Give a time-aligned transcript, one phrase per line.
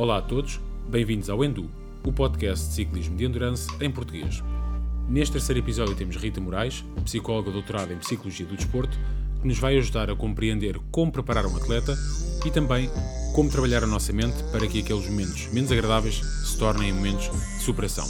[0.00, 0.58] Olá a todos,
[0.88, 1.68] bem-vindos ao Endu,
[2.02, 4.42] o podcast de ciclismo de endurance em português.
[5.06, 8.98] Neste terceiro episódio temos Rita Moraes, psicóloga doutorada em Psicologia do Desporto,
[9.42, 11.94] que nos vai ajudar a compreender como preparar um atleta
[12.46, 12.88] e também
[13.34, 17.62] como trabalhar a nossa mente para que aqueles momentos menos agradáveis se tornem momentos de
[17.62, 18.08] superação.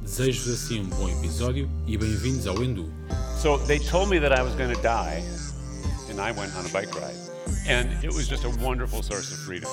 [0.00, 2.88] Desejo-vos assim um bom episódio e bem-vindos ao Endu.
[3.40, 5.24] So they told me that I was going to die,
[6.08, 7.21] and I went on a bike ride.
[7.68, 9.68] And it was just a wonderful source of freedom.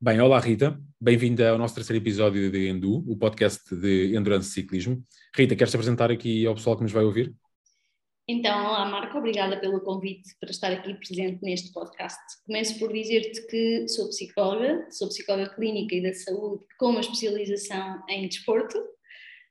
[0.00, 5.02] Bem, olá Rita, bem-vinda ao nosso terceiro episódio de Endu, o podcast de Endurance Ciclismo.
[5.34, 7.34] Rita, queres te apresentar aqui ao pessoal que nos vai ouvir?
[8.28, 12.18] Então, olá Marco, obrigada pelo convite para estar aqui presente neste podcast.
[12.44, 18.02] Começo por dizer-te que sou psicóloga, sou psicóloga clínica e da saúde com uma especialização
[18.08, 18.78] em desporto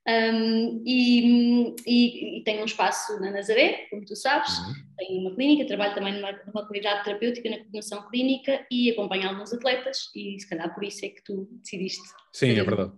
[0.07, 4.73] um, e, e, e, tenho um espaço na Nazaré, como tu sabes, uhum.
[4.97, 6.67] tenho uma clínica, trabalho também numa, numa
[7.03, 11.23] terapêutica na coordenação clínica e acompanho alguns atletas e se calhar por isso é que
[11.23, 12.03] tu decidiste.
[12.31, 12.91] Sim, é verdade.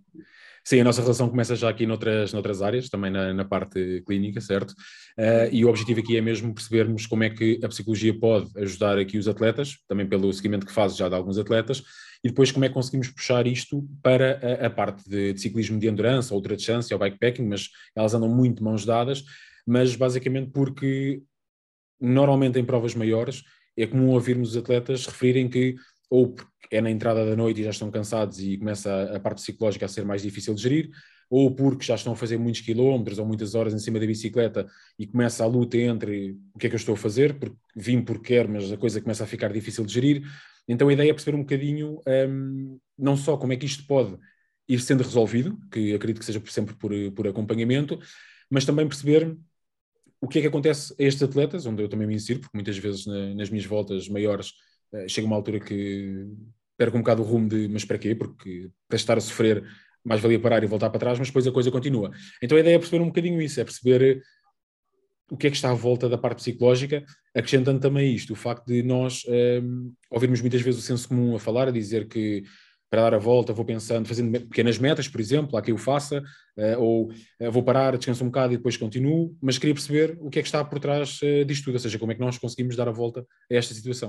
[0.66, 4.41] Sim, a nossa relação começa já aqui noutras, noutras áreas, também na, na parte clínica,
[4.41, 4.72] certo?
[5.17, 9.00] Uh, e o objetivo aqui é mesmo percebermos como é que a psicologia pode ajudar
[9.00, 11.81] aqui os atletas, também pelo seguimento que faz já de alguns atletas,
[12.23, 15.79] e depois como é que conseguimos puxar isto para a, a parte de, de, ciclismo
[15.79, 19.23] de endurance, ou ultra-distância, ou bikepacking, mas elas andam muito mãos dadas,
[19.65, 21.21] mas basicamente porque
[21.99, 23.43] normalmente em provas maiores
[23.75, 25.75] é comum ouvirmos os atletas referirem que
[26.09, 26.35] ou
[26.71, 29.85] é na entrada da noite e já estão cansados e começa a, a parte psicológica
[29.85, 30.89] a ser mais difícil de gerir,
[31.29, 34.65] ou porque já estão a fazer muitos quilómetros ou muitas horas em cima da bicicleta
[34.97, 38.01] e começa a luta entre o que é que eu estou a fazer, porque vim
[38.01, 40.23] porque quero, mas a coisa começa a ficar difícil de gerir.
[40.67, 44.17] Então a ideia é perceber um bocadinho um, não só como é que isto pode
[44.67, 47.99] ir sendo resolvido, que acredito que seja sempre por, por acompanhamento,
[48.49, 49.38] mas também perceber
[50.19, 52.77] o que é que acontece a estes atletas, onde eu também me insiro, porque muitas
[52.77, 54.49] vezes na, nas minhas voltas maiores
[54.91, 56.25] uh, chega uma altura que
[56.75, 58.13] perco um bocado o rumo de mas para quê?
[58.15, 59.63] Porque para estar a sofrer
[60.03, 62.11] mais valia parar e voltar para trás, mas depois a coisa continua.
[62.41, 64.22] Então a ideia é perceber um bocadinho isso, é perceber
[65.29, 67.03] o que é que está à volta da parte psicológica,
[67.35, 71.35] acrescentando também isto, o facto de nós um, ehm, ouvirmos muitas vezes o senso comum
[71.35, 72.43] a falar, a dizer que
[72.89, 76.19] para dar a volta vou pensando, fazendo pequenas metas, por exemplo, há quem o faça,
[76.57, 80.29] uh, ou uh, vou parar, descanso um bocado e depois continuo, mas queria perceber o
[80.29, 82.38] que é que está por trás uh, disto tudo, ou seja, como é que nós
[82.38, 84.07] conseguimos dar a volta a esta situação.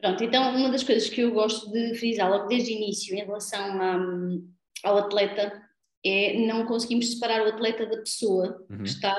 [0.00, 3.24] Pronto, então uma das coisas que eu gosto de frisar logo desde o início em
[3.24, 5.60] relação a, ao atleta
[6.04, 8.82] é não conseguimos separar o atleta da pessoa uhum.
[8.82, 9.18] que está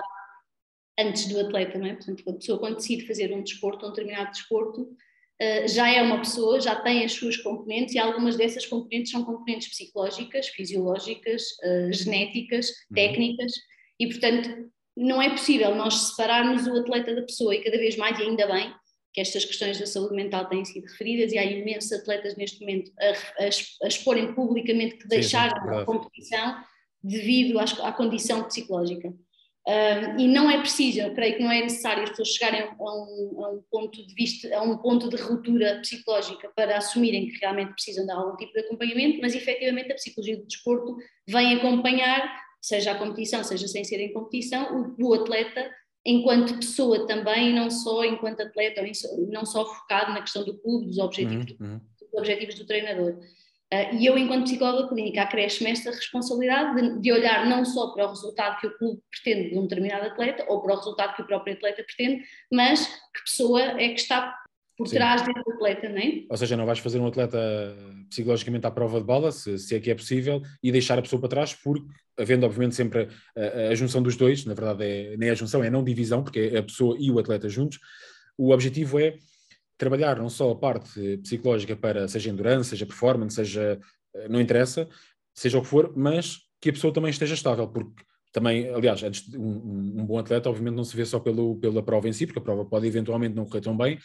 [1.00, 1.94] antes do atleta, não é?
[1.94, 6.19] Portanto, a pessoa quando decide fazer um desporto, um determinado desporto, uh, já é uma
[6.19, 11.94] pessoa, já tem as suas componentes e algumas dessas componentes são componentes psicológicas, fisiológicas, uh,
[11.94, 12.96] genéticas, uhum.
[12.96, 13.52] técnicas
[14.00, 18.18] e, portanto, não é possível nós separarmos o atleta da pessoa e cada vez mais,
[18.19, 18.74] e ainda bem,
[19.13, 22.91] que estas questões da saúde mental têm sido referidas e há imensos atletas neste momento
[23.00, 23.46] a, a,
[23.84, 26.63] a exporem publicamente que deixaram sim, a competição
[27.03, 29.13] devido à, à condição psicológica.
[29.67, 32.73] Um, e não é preciso, eu creio que não é necessário as pessoas chegarem a
[32.81, 37.38] um, a um, ponto de vista, a um ponto de ruptura psicológica para assumirem que
[37.38, 40.95] realmente precisam de algum tipo de acompanhamento, mas efetivamente a psicologia do desporto
[41.27, 45.69] vem acompanhar, seja a competição, seja sem ser em competição, o, o atleta
[46.06, 48.81] enquanto pessoa também, não só enquanto atleta,
[49.29, 51.81] não só focado na questão do clube, dos objetivos, uhum, uhum.
[52.00, 53.19] dos objetivos do treinador.
[53.73, 58.05] Uh, e eu, enquanto psicóloga clínica, acresce-me esta responsabilidade de, de, olhar não só para
[58.05, 61.22] o resultado que o clube pretende de um determinado atleta ou para o resultado que
[61.22, 64.33] o próprio atleta pretende, mas que pessoa é que está
[64.77, 64.95] por Sim.
[64.95, 66.23] trás desse atleta, não é?
[66.29, 67.38] Ou seja, não vais fazer um atleta
[68.09, 71.19] psicologicamente à prova de bala, se, se é que é possível, e deixar a pessoa
[71.19, 75.29] para trás, porque, havendo obviamente sempre a, a, junção dos dois, na verdade é, nem
[75.29, 77.79] é a junção, é a não divisão, porque é a pessoa e o atleta juntos,
[78.38, 79.16] o objetivo é
[79.77, 83.79] trabalhar não só a parte psicológica para, seja endurance, seja performance, seja,
[84.15, 84.88] eh, não interessa,
[85.33, 89.01] seja o que for, mas que a pessoa também esteja estável, porque também, aliás,
[89.35, 92.39] um, um, bom atleta obviamente não se vê só pelo, pela prova em si, porque
[92.39, 94.00] a prova pode eventualmente não correr tão bem,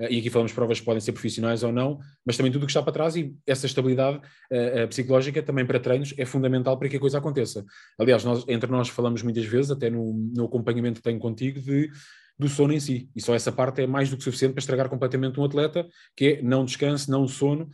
[0.00, 2.66] eh, e aqui falamos provas que podem ser profissionais ou não, mas também tudo o
[2.66, 6.88] que está para trás e essa estabilidade uh, psicológica também para treinos é fundamental para
[6.88, 7.64] que a coisa aconteça.
[7.98, 11.90] Aliás, nós, entre nós falamos muitas vezes, até no, no acompanhamento que tenho contigo, de
[12.38, 13.10] do sono em si.
[13.16, 16.24] E só essa parte é mais do que suficiente para estragar completamente um atleta, que
[16.26, 17.68] é não descanso, não sono,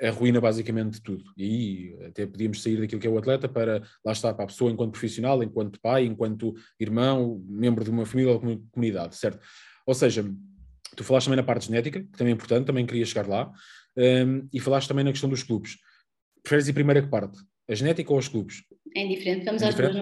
[0.00, 1.24] arruína basicamente tudo.
[1.36, 4.48] E aí até podíamos sair daquilo que é o atleta para, lá está, para a
[4.48, 8.40] pessoa enquanto profissional, enquanto pai, enquanto irmão, membro de uma família ou
[8.72, 9.40] comunidade, certo?
[9.86, 10.24] Ou seja,
[10.96, 13.52] tu falaste também na parte genética, que também é importante, também queria chegar lá,
[13.96, 15.76] um, e falaste também na questão dos clubes.
[16.42, 17.38] Preferes ir primeiro a que parte?
[17.68, 18.64] A genética ou os clubes?
[18.96, 19.94] É indiferente, vamos é às duas,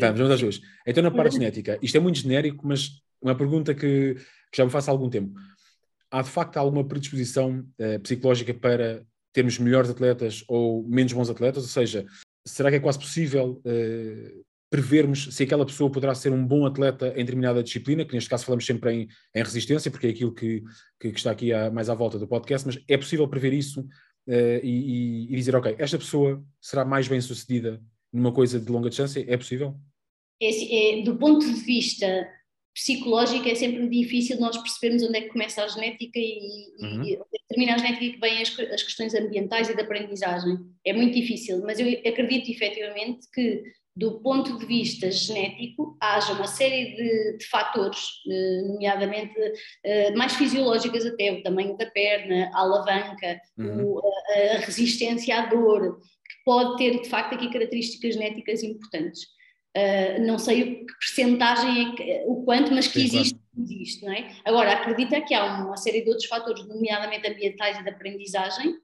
[0.00, 0.60] Vamos, vamos às duas.
[0.86, 4.70] Então, na parte genética, isto é muito genérico, mas uma pergunta que, que já me
[4.70, 5.38] faço há algum tempo.
[6.10, 11.62] Há de facto alguma predisposição uh, psicológica para termos melhores atletas ou menos bons atletas?
[11.62, 12.06] Ou seja,
[12.46, 17.08] será que é quase possível uh, prevermos se aquela pessoa poderá ser um bom atleta
[17.16, 20.62] em determinada disciplina, que neste caso falamos sempre em, em resistência, porque é aquilo que,
[21.00, 23.80] que, que está aqui a, mais à volta do podcast, mas é possível prever isso
[23.80, 27.80] uh, e, e, dizer, ok, esta pessoa será mais bem sucedida
[28.14, 29.24] numa coisa de longa distância?
[29.28, 29.74] É possível?
[30.40, 32.28] É, é, do ponto de vista
[32.72, 37.04] psicológico, é sempre difícil nós percebermos onde é que começa a genética e, uhum.
[37.04, 37.18] e
[37.48, 40.58] termina a genética e que vêm as, as questões ambientais e de aprendizagem.
[40.84, 43.62] É muito difícil, mas eu acredito efetivamente que
[43.96, 49.34] do ponto de vista genético, haja uma série de, de fatores, eh, nomeadamente
[49.84, 53.84] eh, mais fisiológicas até, o tamanho da perna, a alavanca, uhum.
[53.84, 59.22] o, a, a, resistência à dor, que pode ter de facto aqui características genéticas importantes.
[59.76, 63.70] Uh, não sei o que percentagem é que, o quanto, mas que Sim, existe, claro.
[63.72, 64.32] existe, não é?
[64.44, 68.76] Agora, acredita que há uma série de outros fatores, nomeadamente ambientais e de aprendizagem,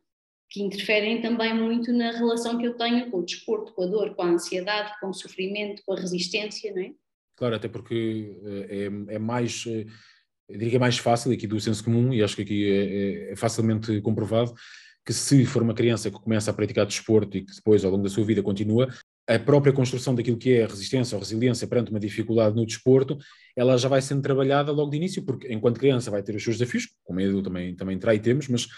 [0.51, 4.17] que interferem também muito na relação que eu tenho com o desporto, com a dor,
[4.17, 6.91] com a ansiedade, com o sofrimento, com a resistência, não é?
[7.37, 9.87] Claro, até porque eh, é, é mais, eh,
[10.49, 13.29] eu diria que é mais fácil aqui do senso comum, e acho que aqui é,
[13.29, 14.53] é, é facilmente comprovado,
[15.11, 18.05] que se for uma criança que começa a praticar desporto e que depois ao longo
[18.05, 18.89] da sua vida continua,
[19.29, 23.19] a própria construção daquilo que é a resistência ou resiliência perante uma dificuldade no desporto,
[23.57, 26.59] ela já vai sendo trabalhada logo de início, porque enquanto criança vai ter os seus
[26.59, 28.69] desafios, como medo também, também terá e temos, mas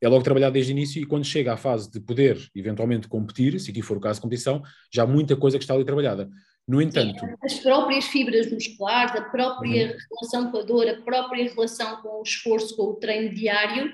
[0.00, 3.60] é logo trabalhado desde o início e quando chega à fase de poder eventualmente competir,
[3.60, 6.28] se aqui for o caso de competição, já há muita coisa que está ali trabalhada.
[6.66, 7.24] No entanto.
[7.44, 9.96] As próprias fibras musculares, a própria uhum.
[10.10, 13.92] relação com a dor, a própria relação com o esforço, com o treino diário,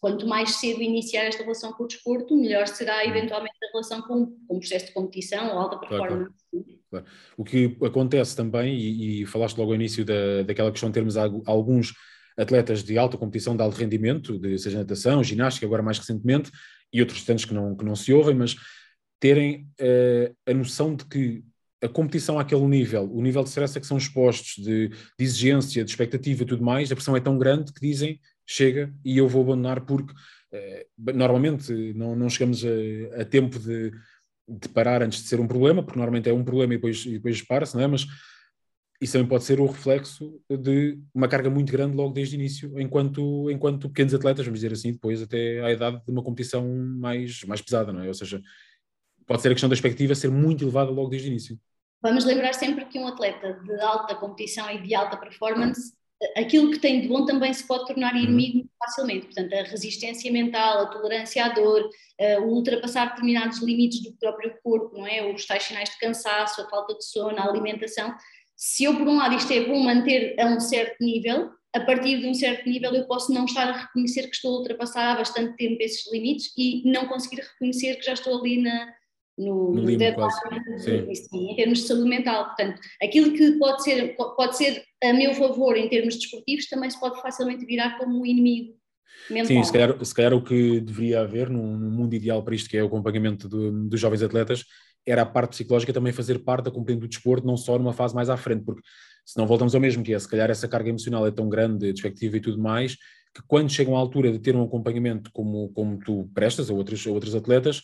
[0.00, 3.10] quanto mais cedo iniciar esta relação com o desporto, melhor será uhum.
[3.10, 6.34] eventualmente a relação com, com o processo de competição ou alta performance.
[6.50, 7.06] Claro, claro.
[7.36, 11.16] O que acontece também, e, e falaste logo ao início da, daquela questão de termos
[11.16, 11.92] alguns
[12.36, 16.50] atletas de alta competição de alto rendimento, de, seja natação, ginástica, agora mais recentemente,
[16.92, 18.56] e outros tantos que não, que não se ouvem, mas
[19.18, 21.44] terem uh, a noção de que
[21.82, 25.84] a competição àquele nível, o nível de stress a que são expostos, de, de, exigência,
[25.84, 29.28] de expectativa e tudo mais, a pressão é tão grande que dizem chega e eu
[29.28, 33.92] vou abandonar porque uh, normalmente não, não chegamos a, a tempo de,
[34.48, 37.42] de, parar antes de ser um problema, porque normalmente é um problema e depois, depois
[37.42, 37.86] para-se, não é?
[37.86, 38.06] Mas
[39.00, 42.80] isso também pode ser o reflexo de uma carga muito grande logo desde o início,
[42.80, 47.42] enquanto, enquanto pequenos atletas, vamos dizer assim, depois até à idade de uma competição mais,
[47.44, 48.08] mais pesada, não é?
[48.08, 48.40] Ou seja,
[49.26, 51.58] pode ser a questão da expectativa ser muito elevada logo desde o início.
[52.02, 55.94] Vamos lembrar sempre que um atleta de alta competição e de alta performance,
[56.36, 58.20] aquilo que tem de bom também se pode tornar uhum.
[58.20, 58.68] inimigo uhum.
[58.78, 59.26] facilmente.
[59.26, 61.88] Portanto, a resistência mental, a tolerância à dor,
[62.42, 65.24] o ultrapassar determinados limites do próprio corpo, não é?
[65.26, 68.14] Os tais sinais de cansaço, a falta de sono, a alimentação,
[68.56, 72.20] se eu, por um lado, isto é bom manter a um certo nível, a partir
[72.20, 75.16] de um certo nível eu posso não estar a reconhecer que estou a ultrapassar há
[75.16, 78.94] bastante tempo esses limites e não conseguir reconhecer que já estou ali na,
[79.36, 80.30] no, no deadline,
[80.78, 81.14] sim.
[81.14, 82.46] Sim, em termos de saúde mental.
[82.46, 86.98] Portanto, aquilo que pode ser, pode ser a meu favor em termos desportivos também se
[86.98, 88.74] pode facilmente virar como um inimigo
[89.28, 89.46] mental.
[89.46, 92.76] Sim, se calhar, se calhar o que deveria haver num, mundo ideal para isto, que
[92.76, 94.64] é o acompanhamento do, dos jovens atletas,
[95.06, 98.14] era a parte psicológica também fazer parte da compreensão do desporto, não só numa fase
[98.14, 98.82] mais à frente, porque
[99.24, 101.92] se não voltamos ao mesmo, que é, se calhar essa carga emocional é tão grande,
[101.92, 102.96] de expectativa e tudo mais,
[103.34, 107.06] que quando chegam à altura de ter um acompanhamento como, como tu prestas a outros,
[107.06, 107.82] a outros atletas,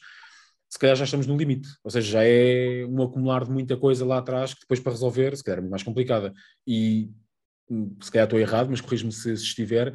[0.70, 4.06] se calhar já estamos no limite, ou seja, já é um acumular de muita coisa
[4.06, 6.32] lá atrás que depois para resolver, se calhar é muito mais complicada.
[6.64, 7.10] E
[7.68, 9.92] hum, se calhar estou errado, mas corrijo-me se, se, estiver,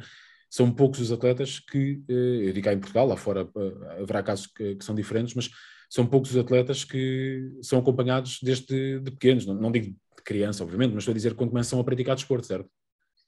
[0.50, 4.22] são poucos os atletas que, eh, eu digo cá em Portugal, lá fora eh, haverá
[4.22, 5.50] casos que, que são diferentes, mas
[5.88, 10.62] são poucos os atletas que são acompanhados desde de pequenos, não, não digo de criança,
[10.62, 12.68] obviamente, mas estou a dizer quando começam a praticar desporto, certo?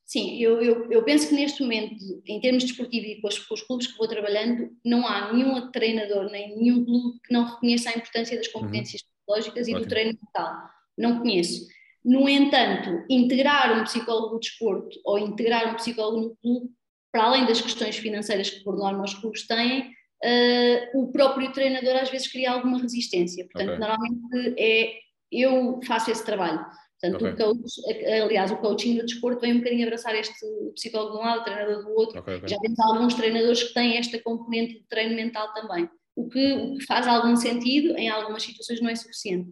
[0.09, 1.95] Sim, eu, eu, eu, penso que neste momento,
[2.27, 5.71] em termos desportivos e com os, com os, clubes que vou trabalhando, não há nenhum
[5.71, 9.09] treinador, nem nenhum clube que não reconheça a importância das competências uhum.
[9.09, 9.85] psicológicas e Ótimo.
[9.85, 10.63] do treino mental.
[10.97, 11.67] Não conheço.
[12.03, 16.71] No entanto, integrar um psicólogo do desporto ou integrar um psicólogo no clube,
[17.13, 19.91] para além das questões financeiras que por norma os clubes têm,
[20.25, 23.45] uh, o próprio treinador às vezes cria alguma resistência.
[23.45, 23.79] Portanto, okay.
[23.79, 24.95] normalmente é
[25.31, 26.65] eu faço esse trabalho.
[27.01, 27.33] Portanto, okay.
[27.33, 30.35] o coach, aliás, o coaching do desporto vem um bocadinho abraçar este
[30.75, 32.19] psicólogo de um lado, o treinador do outro.
[32.19, 35.89] Okay, Já temos alguns treinadores que têm esta componente de treino mental também.
[36.17, 39.49] O que, o que faz algum sentido, em algumas situações não é suficiente.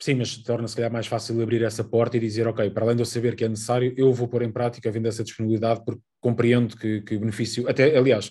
[0.00, 3.02] Sim, mas torna-se calhar mais fácil abrir essa porta e dizer, ok, para além de
[3.02, 6.76] eu saber que é necessário, eu vou pôr em prática vendo essa disponibilidade porque compreendo
[6.76, 8.30] que, que benefício, até aliás,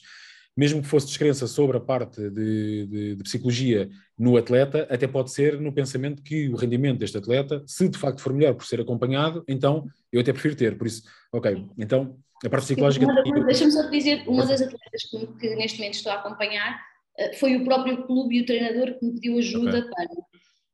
[0.57, 3.87] mesmo que fosse descrença sobre a parte de, de, de, psicologia
[4.17, 8.19] no atleta, até pode ser no pensamento que o rendimento deste atleta, se de facto
[8.19, 10.75] for melhor por ser acompanhado, então eu até prefiro ter.
[10.75, 13.05] Por isso, ok, então a parte psicológica.
[13.45, 16.81] Deixa-me só dizer, uma das atletas que, que, neste momento estou a acompanhar
[17.19, 19.91] eh, foi o próprio clube e o treinador que me pediu ajuda okay.
[19.91, 20.07] para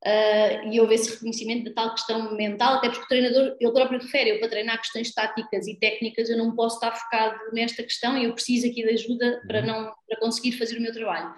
[0.06, 4.00] uh, e houve esse reconhecimento da tal questão mental, até porque o treinador, ele próprio
[4.00, 8.18] refere, eu para treinar questões táticas e técnicas eu não posso estar focado nesta questão
[8.18, 9.68] e eu preciso aqui de ajuda para, uhum.
[9.68, 11.30] não, para conseguir fazer o meu trabalho.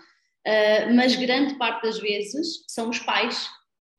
[0.47, 3.47] Uh, mas grande parte das vezes são os pais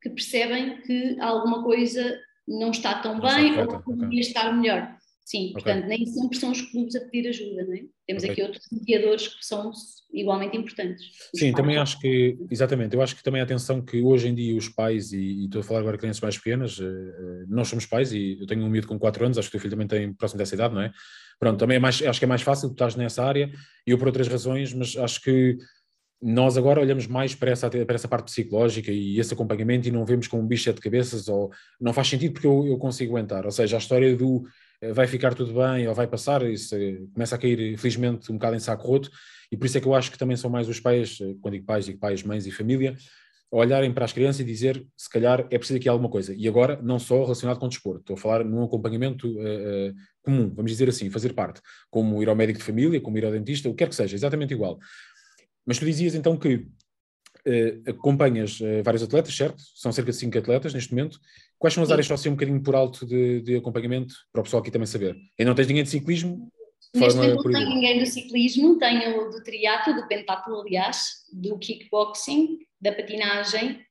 [0.01, 4.96] que percebem que alguma coisa não está tão não bem está ou poderia estar melhor.
[5.27, 5.53] Sim, okay.
[5.55, 7.81] portanto, nem sempre são os clubes a pedir ajuda, não é?
[8.07, 8.31] Temos okay.
[8.31, 9.73] aqui outros mediadores que são
[10.13, 11.03] igualmente importantes.
[11.35, 14.55] Sim, também acho que, exatamente, eu acho que também a atenção que hoje em dia
[14.55, 16.85] os pais, e, e estou a falar agora de crianças mais pequenas, uh,
[17.49, 19.59] nós somos pais e eu tenho um miúdo com 4 anos, acho que o teu
[19.59, 20.93] filho também tem próximo dessa idade, não é?
[21.37, 23.51] Pronto, também é mais, acho que é mais fácil, tu estás nessa área,
[23.85, 25.57] e eu por outras razões, mas acho que
[26.21, 30.05] nós agora olhamos mais para essa, para essa parte psicológica e esse acompanhamento e não
[30.05, 33.45] vemos como um bicho de cabeças ou não faz sentido porque eu, eu consigo aguentar.
[33.45, 34.49] Ou seja, a história do eh,
[34.93, 38.55] vai ficar tudo bem ou vai passar, isso eh, começa a cair, infelizmente, um bocado
[38.55, 39.09] em saco roto,
[39.51, 41.55] e por isso é que eu acho que também são mais os pais, eh, quando
[41.55, 42.95] digo pais, digo pais, mães e família,
[43.49, 46.33] olharem para as crianças e dizer, se calhar é preciso aqui alguma coisa.
[46.35, 49.95] E agora, não só relacionado com o desporto, estou a falar num acompanhamento uh, uh,
[50.21, 53.31] comum, vamos dizer assim, fazer parte, como ir ao médico de família, como ir ao
[53.31, 54.77] dentista, o que quer que seja, exatamente igual.
[55.65, 59.63] Mas tu dizias então que uh, acompanhas vários atletas, certo?
[59.75, 61.17] São cerca de 5 atletas neste momento.
[61.59, 64.43] Quais são as áreas só assim um bocadinho por alto de, de, acompanhamento, para o
[64.43, 65.15] pessoal aqui também saber?
[65.37, 66.51] E não tens ninguém de ciclismo?
[66.93, 72.59] Neste momento não tenho ninguém do ciclismo, tenho do triatlo, do pentatlo, aliás, do kickboxing,
[72.79, 73.81] da patinagem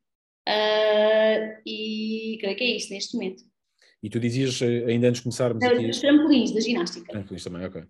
[0.49, 3.43] uh, e creio que é isso neste momento.
[4.03, 5.91] E tu dizias, ainda antes de começarmos é, aqui...
[5.91, 7.13] Os trampolins, da ginástica.
[7.13, 7.83] Trampolins também, ok.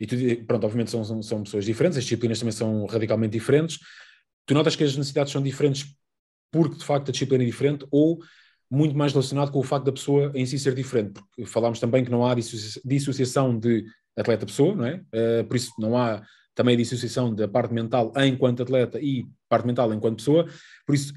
[0.00, 0.16] E tu,
[0.46, 3.78] pronto, obviamente são, são, são pessoas diferentes, as disciplinas também são radicalmente diferentes,
[4.46, 5.94] tu notas que as necessidades são diferentes
[6.50, 8.18] porque de facto a disciplina é diferente ou
[8.70, 12.04] muito mais relacionado com o facto da pessoa em si ser diferente, porque falámos também
[12.04, 13.84] que não há dissociação de
[14.16, 14.96] atleta-pessoa, não é?
[15.14, 16.22] Uh, por isso não há
[16.54, 20.46] também dissociação da parte mental enquanto atleta e parte mental enquanto pessoa,
[20.84, 21.12] por isso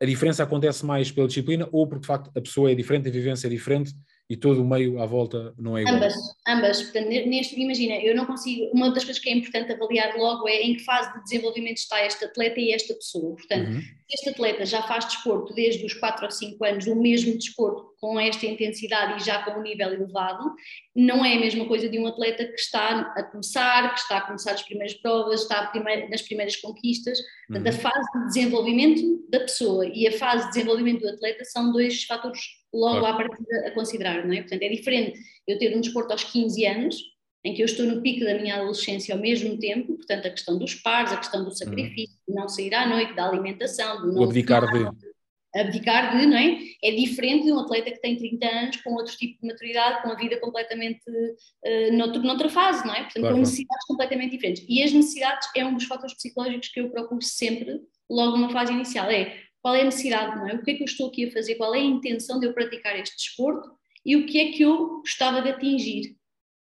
[0.00, 3.12] a diferença acontece mais pela disciplina ou porque de facto a pessoa é diferente, a
[3.12, 3.92] vivência é diferente
[4.30, 5.96] e todo o meio à volta não é igual.
[5.96, 6.14] Ambas,
[6.46, 6.82] ambas.
[6.82, 8.70] Portanto, neste, imagina, eu não consigo.
[8.74, 12.04] Uma das coisas que é importante avaliar logo é em que fase de desenvolvimento está
[12.04, 13.34] este atleta e esta pessoa.
[13.34, 13.82] Portanto, uhum.
[14.10, 18.18] Este atleta já faz desporto desde os 4 ou 5 anos, o mesmo desporto com
[18.18, 20.54] esta intensidade e já com um nível elevado,
[20.94, 24.20] não é a mesma coisa de um atleta que está a começar, que está a
[24.22, 25.72] começar as primeiras provas, está
[26.10, 27.18] nas primeiras conquistas.
[27.46, 27.78] Portanto, uhum.
[27.78, 32.04] a fase de desenvolvimento da pessoa e a fase de desenvolvimento do atleta são dois
[32.04, 32.40] fatores
[32.72, 33.14] logo claro.
[33.14, 34.40] à partida a considerar, não é?
[34.40, 36.96] Portanto, é diferente eu ter um desporto aos 15 anos,
[37.44, 40.58] em que eu estou no pico da minha adolescência ao mesmo tempo, portanto, a questão
[40.58, 42.34] dos pares, a questão do sacrifício, uhum.
[42.34, 44.24] de não sair à noite, da alimentação, do não.
[44.24, 45.08] abdicar de.
[45.54, 46.58] Abdicar de, não é?
[46.82, 50.10] É diferente de um atleta que tem 30 anos, com outro tipo de maturidade, com
[50.10, 53.04] a vida completamente uh, noutro, noutra fase, não é?
[53.04, 53.34] Portanto, claro.
[53.34, 54.64] com necessidades completamente diferentes.
[54.68, 57.80] E as necessidades é um dos fatores psicológicos que eu procuro sempre,
[58.10, 59.10] logo numa fase inicial.
[59.10, 60.54] É qual é a necessidade, não é?
[60.54, 61.54] O que é que eu estou aqui a fazer?
[61.54, 63.70] Qual é a intenção de eu praticar este desporto
[64.04, 66.16] e o que é que eu gostava de atingir?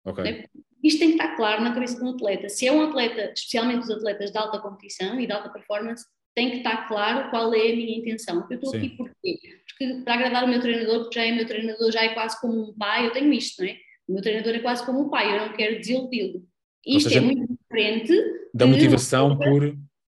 [0.05, 0.46] Okay.
[0.84, 2.50] Isto tem que estar claro na cabeça de um atleta.
[2.50, 6.05] Se é um atleta, especialmente os atletas de alta competição e de alta performance,
[6.36, 8.46] tem que estar claro qual é a minha intenção.
[8.50, 8.77] Eu estou Sim.
[8.77, 9.39] aqui porquê?
[9.67, 12.69] Porque para agradar o meu treinador, porque já é meu treinador, já é quase como
[12.69, 13.77] um pai, eu tenho isto, não é?
[14.07, 16.43] O meu treinador é quase como um pai, eu não quero desiludi-lo.
[16.86, 18.13] Isto seja, é muito diferente
[18.53, 19.75] da motivação por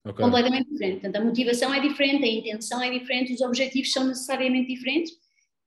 [0.08, 0.24] Okay.
[0.24, 1.02] Completamente diferente.
[1.02, 5.12] Portanto, a motivação é diferente, a intenção é diferente, os objetivos são necessariamente diferentes.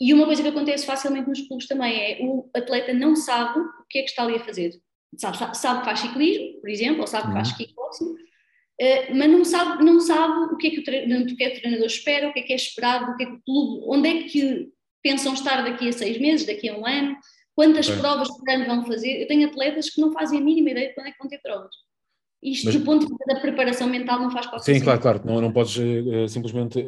[0.03, 3.87] E uma coisa que acontece facilmente nos clubes também é o atleta não sabe o
[3.89, 4.73] que é que está ali a fazer.
[5.17, 7.57] Sabe, sabe, sabe que faz ciclismo, por exemplo, ou sabe que faz uhum.
[7.57, 11.51] kickboxing, uh, mas não sabe, não sabe o que, é que o, treinador, que é
[11.51, 13.43] que o treinador espera, o que é que é esperado, o que é que o
[13.43, 17.17] clube, onde é que pensam estar daqui a seis meses, daqui a um ano,
[17.55, 18.01] quantas okay.
[18.01, 19.23] provas por ano vão fazer.
[19.23, 21.39] Eu tenho atletas que não fazem a mínima ideia de quando é que vão ter
[21.39, 21.77] provas.
[22.43, 25.23] Isto, Mas, do ponto de vista da preparação mental, não faz qualquer Sim, claro, claro.
[25.25, 26.85] Não, não podes uh, simplesmente,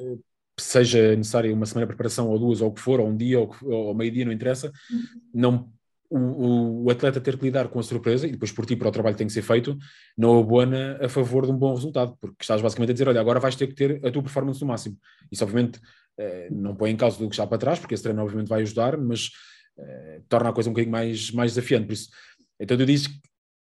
[0.59, 3.41] seja necessária uma semana de preparação, ou duas, ou o que for, ou um dia,
[3.41, 4.73] ou, ou meio-dia, não interessa.
[4.91, 5.03] Uhum.
[5.35, 5.73] Não,
[6.09, 8.93] o, o, atleta ter que lidar com a surpresa, e depois por ti, para o
[8.93, 9.77] trabalho que tem que ser feito,
[10.17, 13.41] não abona a favor de um bom resultado, porque estás basicamente a dizer: olha, agora
[13.41, 14.97] vais ter que ter a tua performance no máximo.
[15.31, 18.23] Isso, obviamente, uh, não põe em causa do que está para trás, porque esse treino,
[18.23, 19.31] obviamente, vai ajudar, mas
[20.29, 21.87] torna a coisa um bocadinho mais, mais desafiante.
[21.87, 22.09] Por isso,
[22.61, 23.21] então, eu disse que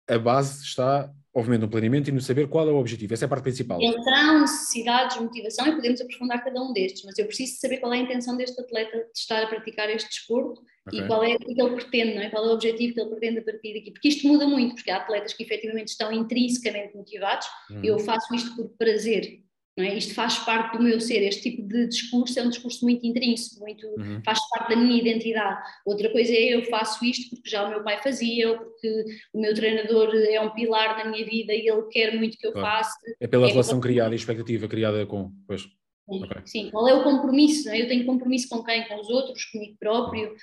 [0.08, 3.12] a base está obviamente no planeamento e no saber qual é o objetivo.
[3.12, 3.80] Essa é a parte principal.
[3.80, 7.98] Entram necessidades, motivação e podemos aprofundar cada um destes, mas eu preciso saber qual é
[7.98, 11.00] a intenção deste atleta de estar a praticar este desporto Okay.
[11.00, 12.30] E qual é o que ele pretende, não é?
[12.30, 13.90] Qual é o objetivo que ele pretende a partir daqui?
[13.90, 17.80] Porque isto muda muito, porque há atletas que efetivamente estão intrinsecamente motivados, uhum.
[17.82, 19.40] eu faço isto por prazer,
[19.84, 19.96] é?
[19.96, 23.60] Isto faz parte do meu ser, este tipo de discurso é um discurso muito intrínseco,
[23.60, 24.22] muito, uhum.
[24.24, 25.60] faz parte da minha identidade.
[25.84, 29.04] Outra coisa é eu faço isto porque já o meu pai fazia, ou porque
[29.34, 32.52] o meu treinador é um pilar na minha vida e ele quer muito que eu
[32.52, 32.84] claro.
[32.84, 32.96] faça.
[33.20, 35.30] É pela é relação criada e expectativa criada com.
[35.46, 35.62] Pois.
[36.08, 36.42] Sim, okay.
[36.44, 37.68] sim, qual é o compromisso?
[37.68, 37.82] É?
[37.82, 38.86] Eu tenho compromisso com quem?
[38.86, 40.34] Com os outros, comigo próprio,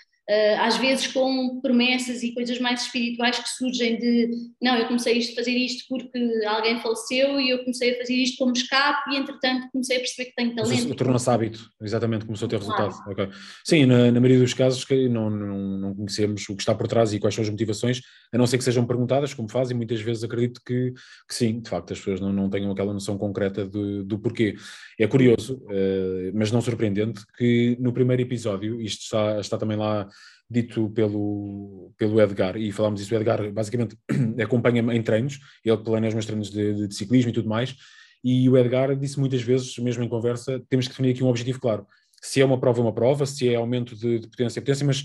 [0.59, 4.29] às vezes com promessas e coisas mais espirituais que surgem de
[4.61, 8.37] não, eu comecei a fazer isto porque alguém faleceu e eu comecei a fazer isto
[8.37, 10.95] como escape e entretanto comecei a perceber que tenho talento.
[10.95, 12.93] Tornou-se hábito, exatamente, começou a ter resultado.
[13.11, 13.29] Okay.
[13.65, 16.87] Sim, na, na, maioria dos casos que não, não, não, conhecemos o que está por
[16.87, 18.01] trás e quais são as motivações,
[18.33, 20.93] a não ser que sejam perguntadas, como fazem, muitas vezes acredito que,
[21.27, 24.55] que sim, de facto as pessoas não, não tenham aquela noção concreta do, do porquê.
[24.97, 30.07] É curioso, uh, mas não surpreendente, que no primeiro episódio, isto está, está também lá
[30.49, 33.97] dito pelo, pelo Edgar, e falámos isso, o Edgar basicamente
[34.41, 37.75] acompanha-me em treinos, ele planeia os meus treinos de, de, ciclismo e tudo mais,
[38.23, 41.59] e o Edgar disse muitas vezes, mesmo em conversa, temos que definir aqui um objetivo
[41.59, 41.85] claro.
[42.21, 44.85] Se é uma prova, é uma prova, se é aumento de, de potência, é potência,
[44.85, 45.03] mas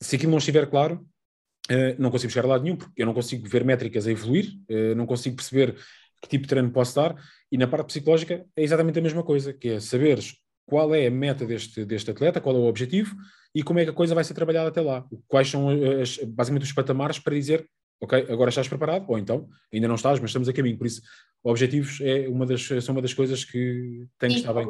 [0.00, 1.06] se aquilo não estiver claro,
[1.70, 4.52] uh, não consigo chegar a lado nenhum, porque eu não consigo ver métricas a evoluir,
[4.70, 5.76] uh, não consigo perceber
[6.22, 7.14] que tipo de treino posso dar,
[7.52, 10.36] e na parte psicológica é exatamente a mesma coisa, que é saberes
[10.66, 13.14] qual é a meta deste, deste atleta, qual é o objetivo
[13.54, 15.06] e como é que a coisa vai ser trabalhada até lá.
[15.26, 17.66] Quais são as, basicamente os patamares para dizer,
[18.00, 20.76] ok, agora estás preparado, ou então ainda não estás, mas estamos a caminho.
[20.76, 21.00] Por isso,
[21.42, 24.68] objetivos é uma das, são uma das coisas que tem que estar bem.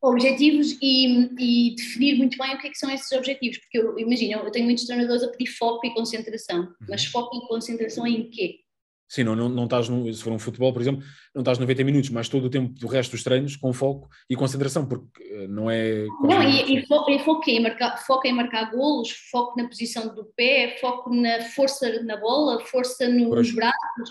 [0.00, 3.98] Objetivos e, e, definir muito bem o que, é que são esses objetivos, porque eu
[3.98, 6.86] imagino, eu tenho muitos treinadores a pedir foco e concentração, uhum.
[6.88, 8.60] mas foco e concentração em quê?
[9.08, 11.02] Sim, não, não, não estás no, se for um futebol, por exemplo,
[11.34, 14.36] não estás 90 minutos, mas todo o tempo do resto dos treinos com foco e
[14.36, 16.06] concentração, porque eh, não é.
[16.22, 20.14] Não, e, e, foco, e foco, em marcar, foco em marcar golos, foco na posição
[20.14, 24.10] do pé, foco na força na bola, força nos braços,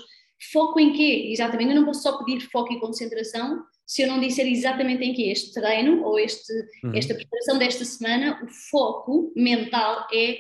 [0.52, 1.30] foco em quê?
[1.32, 5.14] Exatamente, eu não posso só pedir foco e concentração se eu não disser exatamente em
[5.14, 5.30] quê.
[5.32, 6.52] Este treino ou este,
[6.84, 6.92] uhum.
[6.94, 10.38] esta preparação desta semana, o foco mental é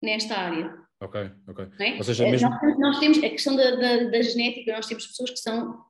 [0.00, 0.87] nesta área.
[1.00, 1.68] Ok, ok.
[1.80, 1.96] É?
[1.96, 2.50] Ou seja, é, mesmo...
[2.50, 5.84] nós, nós, temos a questão da, da, da, genética, nós temos pessoas que são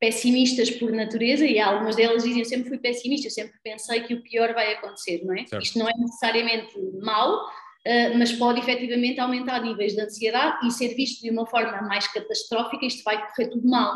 [0.00, 4.14] pessimistas por natureza e algumas delas dizem eu sempre fui pessimista, eu sempre pensei que
[4.14, 5.46] o pior vai acontecer, não é?
[5.46, 5.62] Certo.
[5.62, 10.94] Isto não é necessariamente mau, uh, mas pode efetivamente aumentar níveis de ansiedade e ser
[10.94, 13.94] visto de uma forma mais catastrófica, isto vai correr tudo mal.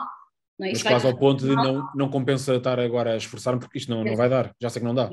[0.60, 0.70] É?
[0.72, 4.02] Mas quase ao ponto de não, não compensa estar agora a esforçar-me porque isto não,
[4.02, 5.08] não vai dar, já sei que não dá.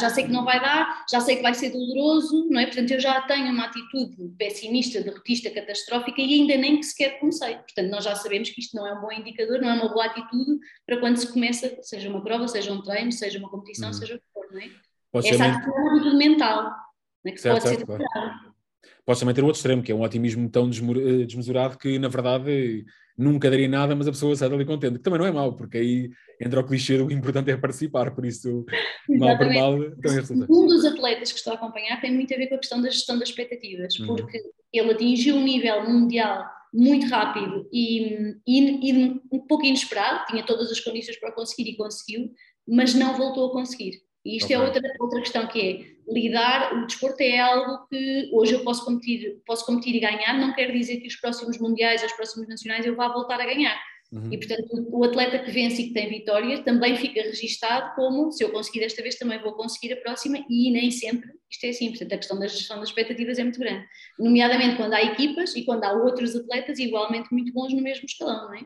[0.00, 2.64] Já sei que não vai dar, já sei que vai ser doloroso, não é?
[2.64, 7.56] Portanto, eu já tenho uma atitude pessimista, derrotista, catastrófica e ainda nem que sequer comecei.
[7.56, 10.06] Portanto, nós já sabemos que isto não é um bom indicador, não é uma boa
[10.06, 13.92] atitude para quando se começa, seja uma prova, seja um treino, seja uma competição, hum.
[13.92, 14.70] seja o que for, não é?
[15.12, 16.72] Pode Essa atitude é atitude mental, não
[17.26, 17.30] é?
[17.32, 18.48] que certo, pode certo, ser claro.
[19.04, 22.08] Pode também ter o outro extremo, que é um otimismo tão eh, desmesurado que, na
[22.08, 22.84] verdade
[23.18, 25.76] nunca daria nada, mas a pessoa sai dali contente, que também não é mau, porque
[25.76, 28.64] aí entra o clichê, o importante é participar, por isso,
[29.08, 32.36] mal por mal, então é Um dos atletas que estou a acompanhar tem muito a
[32.36, 34.06] ver com a questão da gestão das expectativas, uhum.
[34.06, 34.40] porque
[34.72, 40.70] ele atingiu um nível mundial muito rápido e, e, e um pouco inesperado, tinha todas
[40.70, 42.30] as condições para conseguir e conseguiu,
[42.68, 44.00] mas não voltou a conseguir.
[44.24, 44.66] E isto é okay.
[44.66, 48.84] é outra, outra questão que é lidar, o desporto é algo que hoje eu posso
[48.84, 52.84] competir, posso competir e ganhar, não quer dizer que os próximos mundiais, os próximos nacionais
[52.84, 53.78] eu vá voltar a ganhar.
[54.10, 54.32] Uhum.
[54.32, 58.42] E portanto o atleta que vence e que tem vitória também fica registado como se
[58.42, 61.90] eu conseguir desta vez também vou conseguir a próxima e nem sempre isto é assim,
[61.90, 63.86] portanto a questão da gestão das expectativas é muito grande,
[64.18, 68.48] nomeadamente quando há equipas e quando há outros atletas igualmente muito bons no mesmo escalão,
[68.48, 68.64] não é?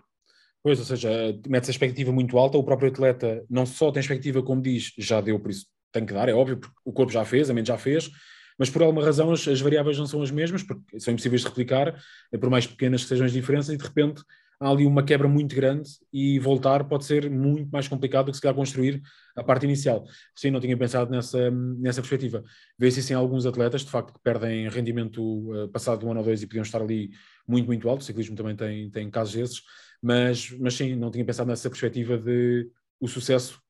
[0.63, 1.11] Pois, ou seja,
[1.49, 5.21] mete-se a expectativa muito alta, o próprio atleta não só tem expectativa, como diz, já
[5.21, 7.67] deu, por isso tem que dar, é óbvio, porque o corpo já fez, a mente
[7.67, 8.11] já fez,
[8.59, 11.49] mas por alguma razão as, as, variáveis não são as mesmas, porque são impossíveis de
[11.49, 12.01] replicar,
[12.33, 14.23] é por mais pequenas que sejam as diferenças, e de repente
[14.61, 18.37] há ali uma quebra muito grande e voltar pode ser muito mais complicado do que
[18.37, 19.03] se calhar construir
[19.35, 20.05] a parte inicial.
[20.37, 22.45] Sim, não tinha pensado nessa, nessa perspectiva.
[22.79, 25.21] Vê-se isso em alguns atletas, de facto, que perdem rendimento
[25.51, 27.11] uh, passado um ano ou dois e podiam estar ali
[27.49, 28.03] muito, muito alto.
[28.03, 29.63] O ciclismo também tem, tem casos desses
[30.03, 32.69] mas, mas sim, não tinha pensado nessa perspectiva de
[33.01, 33.61] o sucesso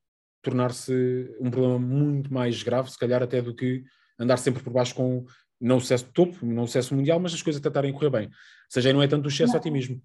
[0.41, 3.83] tornar-se um problema muito mais grave, se calhar até do que
[4.19, 5.25] andar sempre por baixo com
[5.59, 8.25] não sucesso de topo, não sucesso mundial, mas as coisas tentarem correr bem.
[8.25, 8.31] Ou
[8.69, 10.01] seja, não é tanto o excesso otimismo.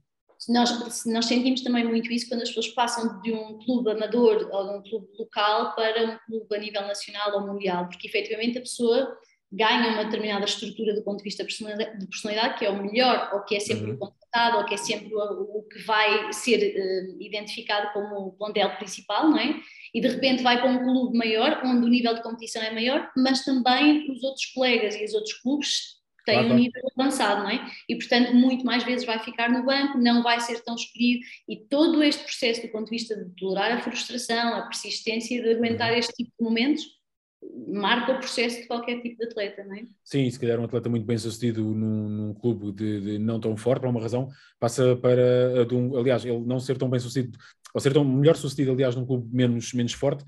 [0.49, 4.65] Nós, nós sentimos também muito isso quando as pessoas passam de um clube amador ou
[4.65, 8.61] de um clube local para um clube a nível nacional ou mundial, porque efetivamente a
[8.61, 9.17] pessoa
[9.51, 13.43] ganha uma determinada estrutura do ponto de vista de personalidade, que é o melhor, ou
[13.43, 13.97] que é sempre uhum.
[13.97, 13.99] o
[14.33, 18.77] contratado, ou que é sempre o, o que vai ser uh, identificado como o plantel
[18.77, 19.61] principal, não é?
[19.95, 23.11] e de repente vai para um clube maior, onde o nível de competição é maior,
[23.17, 26.53] mas também os outros colegas e os outros clubes têm claro.
[26.53, 27.67] um nível avançado, não é?
[27.89, 31.57] E portanto, muito mais vezes vai ficar no banco, não vai ser tão escolhido, e
[31.57, 35.93] todo este processo, do ponto de vista de tolerar a frustração, a persistência de aguentar
[35.93, 35.99] uhum.
[35.99, 36.83] este tipo de momentos,
[37.69, 39.85] marca o processo de qualquer tipo de atleta, não é?
[40.05, 43.57] Sim, se calhar um atleta muito bem sucedido num, num clube de, de, não tão
[43.57, 47.39] forte, por uma razão, passa para, um, aliás, ele não ser tão bem sucedido,
[47.73, 50.25] ou ser tão melhor sucedido, aliás, num clube menos, menos forte,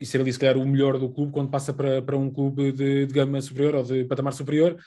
[0.00, 2.72] e ser ali, se calhar, o melhor do clube quando passa para, para um clube
[2.72, 4.78] de, de gama superior ou de patamar superior,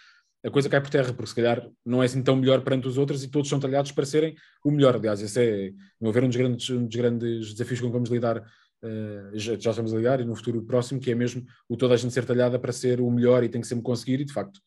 [0.43, 2.97] a coisa cai por terra, porque se calhar não é assim tão melhor perante os
[2.97, 4.95] outros e todos são talhados para serem o melhor.
[4.95, 5.71] Aliás, esse é, a
[6.03, 8.43] meu ver, um dos grandes, um dos grandes desafios com que vamos lidar
[8.83, 11.97] Uh, já, estamos a ligar e no futuro próximo, que é mesmo o toda a
[11.97, 14.59] gente ser talhada para ser o melhor e tem que sempre conseguir, e de facto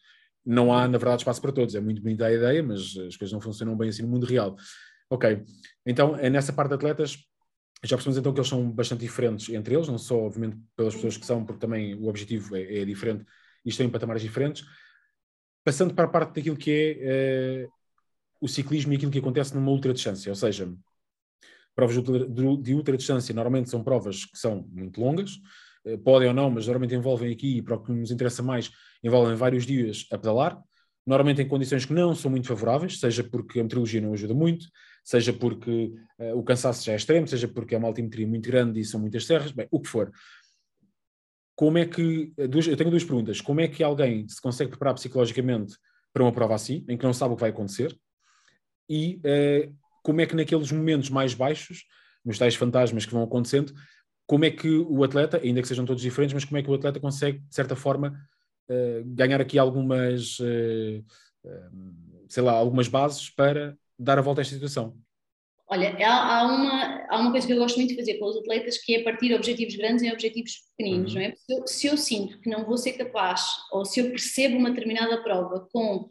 [0.47, 1.75] não há, na verdade, espaço para todos.
[1.75, 4.57] É muito bonita a ideia, mas as coisas não funcionam bem assim no mundo real.
[5.11, 5.43] Ok,
[5.85, 7.19] então é nessa parte de atletas,
[7.83, 11.17] já percebemos então que eles são bastante diferentes entre eles, não só, obviamente, pelas pessoas
[11.17, 13.25] que são, porque também o objetivo é, é diferente
[13.65, 14.65] e estão em patamares diferentes.
[15.63, 17.73] Passando para a parte daquilo que é uh,
[18.41, 20.73] o ciclismo e aquilo que acontece numa ultra distância, ou seja,
[21.75, 25.41] Provas de ultra distância normalmente são provas que são muito longas,
[25.85, 28.71] eh, podem ou não, mas normalmente envolvem aqui, para o que nos interessa mais,
[29.03, 30.61] envolvem vários dias a pedalar,
[31.07, 34.67] normalmente em condições que não são muito favoráveis, seja porque a meteorologia não ajuda muito,
[35.05, 38.81] seja porque uh, o cansaço já é extremo, seja porque é uma altimetria muito grande
[38.81, 40.11] e são muitas serras, bem, o que for.
[41.55, 44.71] Como é que, eh, duas, eu tenho duas perguntas, como é que alguém se consegue
[44.71, 45.77] preparar psicologicamente
[46.13, 47.97] para uma prova assim, em que não sabe o que vai acontecer,
[48.89, 51.85] e uh, como é que naqueles momentos mais baixos,
[52.25, 53.73] nos tais fantasmas que vão acontecendo,
[54.27, 56.75] como é que o atleta, ainda que sejam todos diferentes, mas como é que o
[56.75, 58.15] atleta consegue, de certa forma,
[58.69, 61.05] uh, ganhar aqui algumas, uh,
[61.45, 64.97] uh, sei lá, algumas bases para dar a volta a esta situação?
[65.67, 68.37] Olha, há, há, uma, há uma coisa que eu gosto muito de fazer com os
[68.37, 71.21] atletas que é partir objetivos grandes em objetivos pequeninos, uhum.
[71.21, 71.35] não é?
[71.35, 74.71] Se eu, se eu sinto que não vou ser capaz, ou se eu percebo uma
[74.71, 76.11] determinada prova com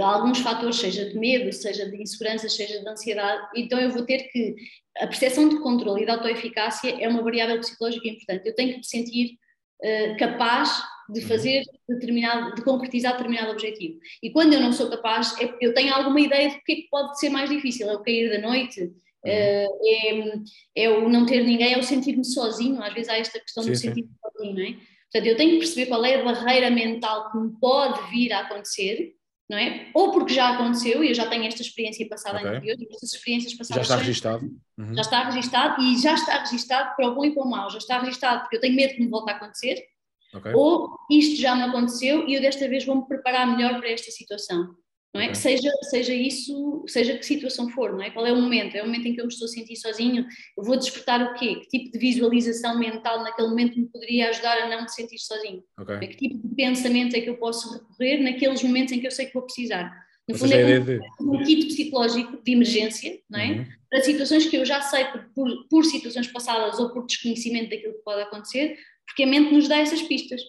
[0.00, 4.28] alguns fatores, seja de medo, seja de insegurança, seja de ansiedade, então eu vou ter
[4.30, 4.54] que.
[4.98, 8.46] A percepção de controle e de autoeficácia é uma variável psicológica importante.
[8.46, 9.38] Eu tenho que me sentir
[9.82, 11.28] uh, capaz de uhum.
[11.28, 13.98] fazer determinado, de concretizar determinado objetivo.
[14.22, 16.88] E quando eu não sou capaz, é eu tenho alguma ideia de que é que
[16.90, 17.88] pode ser mais difícil.
[17.88, 18.92] É o cair da noite, uh,
[19.24, 20.34] é,
[20.76, 22.82] é o não ter ninguém, é o sentir-me sozinho.
[22.82, 24.72] Às vezes há esta questão de sentir-me sozinho, não é?
[25.10, 28.40] Portanto, eu tenho que perceber qual é a barreira mental que me pode vir a
[28.40, 29.14] acontecer
[29.52, 29.90] não é?
[29.92, 32.48] Ou porque já aconteceu e eu já tenho esta experiência passada okay.
[32.48, 33.86] anterior, e estas experiências passadas.
[33.86, 34.50] Já está registado.
[34.78, 34.94] Uhum.
[34.94, 37.68] Já está registado e já está registado para o bom e para o mau.
[37.68, 39.84] Já está registado porque eu tenho medo que me volte a acontecer.
[40.32, 40.54] Okay.
[40.54, 44.74] Ou isto já me aconteceu e eu desta vez vou-me preparar melhor para esta situação
[45.14, 45.24] não é?
[45.24, 45.34] Okay.
[45.34, 48.10] Seja, seja isso, seja que situação for, não é?
[48.10, 48.74] Qual é o momento?
[48.74, 50.26] É o momento em que eu me estou a sentir sozinho?
[50.56, 51.56] Eu vou despertar o quê?
[51.56, 55.62] Que tipo de visualização mental naquele momento me poderia ajudar a não me sentir sozinho?
[55.78, 55.98] Okay.
[56.08, 59.26] Que tipo de pensamento é que eu posso recorrer naqueles momentos em que eu sei
[59.26, 59.92] que vou precisar?
[60.26, 61.00] No fundo, é um, de...
[61.20, 63.50] um kit psicológico de emergência, não é?
[63.50, 63.66] Uhum.
[63.90, 67.94] Para situações que eu já sei por, por, por situações passadas ou por desconhecimento daquilo
[67.94, 70.40] que pode acontecer, porque a mente nos dá essas pistas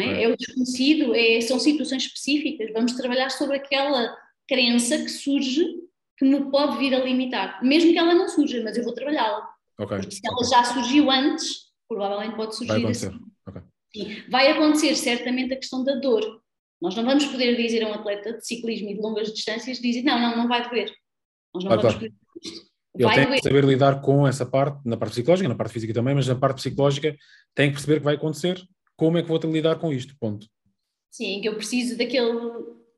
[0.00, 0.24] é?
[0.24, 4.16] É o desconhecido, é, são situações específicas, vamos trabalhar sobre aquela
[4.48, 5.64] crença que surge
[6.16, 9.48] que me pode vir a limitar, mesmo que ela não surja, mas eu vou trabalhá-la.
[9.78, 9.98] Okay.
[9.98, 10.48] Porque se ela okay.
[10.48, 12.72] já surgiu antes, provavelmente pode surgir.
[12.72, 13.08] Vai acontecer.
[13.08, 14.22] Assim.
[14.30, 16.40] Vai acontecer certamente a questão da dor.
[16.80, 20.02] Nós não vamos poder dizer a um atleta de ciclismo e de longas distâncias, dizer
[20.02, 20.92] não, não, não vai doer.
[21.54, 22.74] Nós não vamos poder isto.
[22.94, 23.40] Ele vai tem doer.
[23.40, 26.36] que saber lidar com essa parte, na parte psicológica, na parte física também, mas na
[26.36, 27.16] parte psicológica
[27.54, 28.62] tem que perceber que vai acontecer
[28.96, 30.46] como é que vou lidar com isto, ponto.
[31.10, 32.40] Sim, que eu preciso daquele,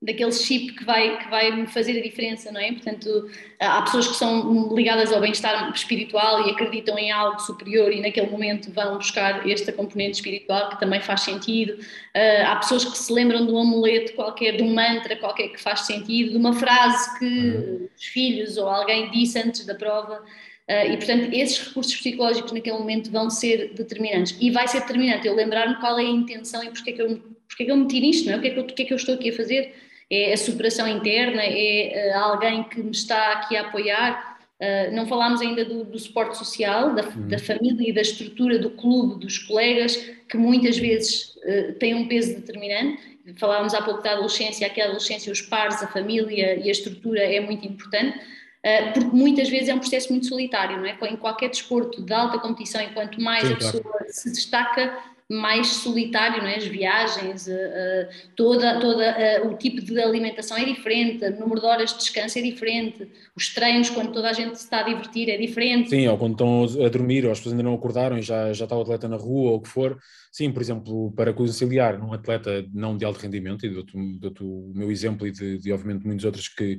[0.01, 2.73] daquele chip que vai, que vai me fazer a diferença, não é?
[2.73, 3.29] Portanto,
[3.61, 8.31] há pessoas que são ligadas ao bem-estar espiritual e acreditam em algo superior e naquele
[8.31, 11.75] momento vão buscar esta componente espiritual que também faz sentido.
[11.75, 15.61] Uh, há pessoas que se lembram de um amuleto qualquer, de um mantra qualquer que
[15.61, 17.89] faz sentido, de uma frase que uhum.
[17.95, 20.25] os filhos ou alguém disse antes da prova.
[20.69, 24.37] Uh, e, portanto, esses recursos psicológicos naquele momento vão ser determinantes.
[24.41, 27.23] E vai ser determinante eu lembrar-me qual é a intenção e porque é que eu,
[27.47, 28.37] porque é que eu meti nisto, não é?
[28.37, 29.75] O que é que eu, que é que eu estou aqui a fazer?
[30.11, 31.41] É a superação interna?
[31.41, 34.39] É uh, alguém que me está aqui a apoiar?
[34.61, 37.29] Uh, não falámos ainda do, do suporte social, da, uhum.
[37.29, 39.97] da, família e da estrutura do clube, dos colegas,
[40.29, 41.37] que muitas vezes
[41.79, 43.01] têm um peso determinante.
[43.39, 47.39] Falávamos há pouco da adolescência, aquela adolescência, os pares, a família e a estrutura é
[47.39, 48.19] muito importante.
[48.67, 50.99] Eh, porque muitas vezes é um processo muito solitário, não é?
[51.09, 54.07] Em qualquer desporto de alta competição, enquanto mais Sim, a pessoa claro.
[54.09, 54.99] se destaca,
[55.29, 56.57] mais solitário, não é?
[56.57, 61.67] As viagens, uh, uh, toda, toda o tipo de alimentação é diferente, o número de
[61.67, 65.29] horas de descanso é diferente, os treinos, quando toda a gente se está a divertir,
[65.29, 65.91] é diferente.
[65.91, 68.65] Sim, ou quando estão a dormir, ou as pessoas ainda não acordaram e já, já
[68.65, 69.99] está o atleta na rua, ou o que for.
[70.31, 74.73] Sim, por exemplo, para conciliar num atleta não de alto rendimento, e dou-te dou o
[74.75, 76.79] meu exemplo e de, de, obviamente, muitos outros que,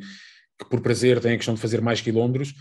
[0.60, 2.54] que por prazer têm a questão de fazer mais quilómetros,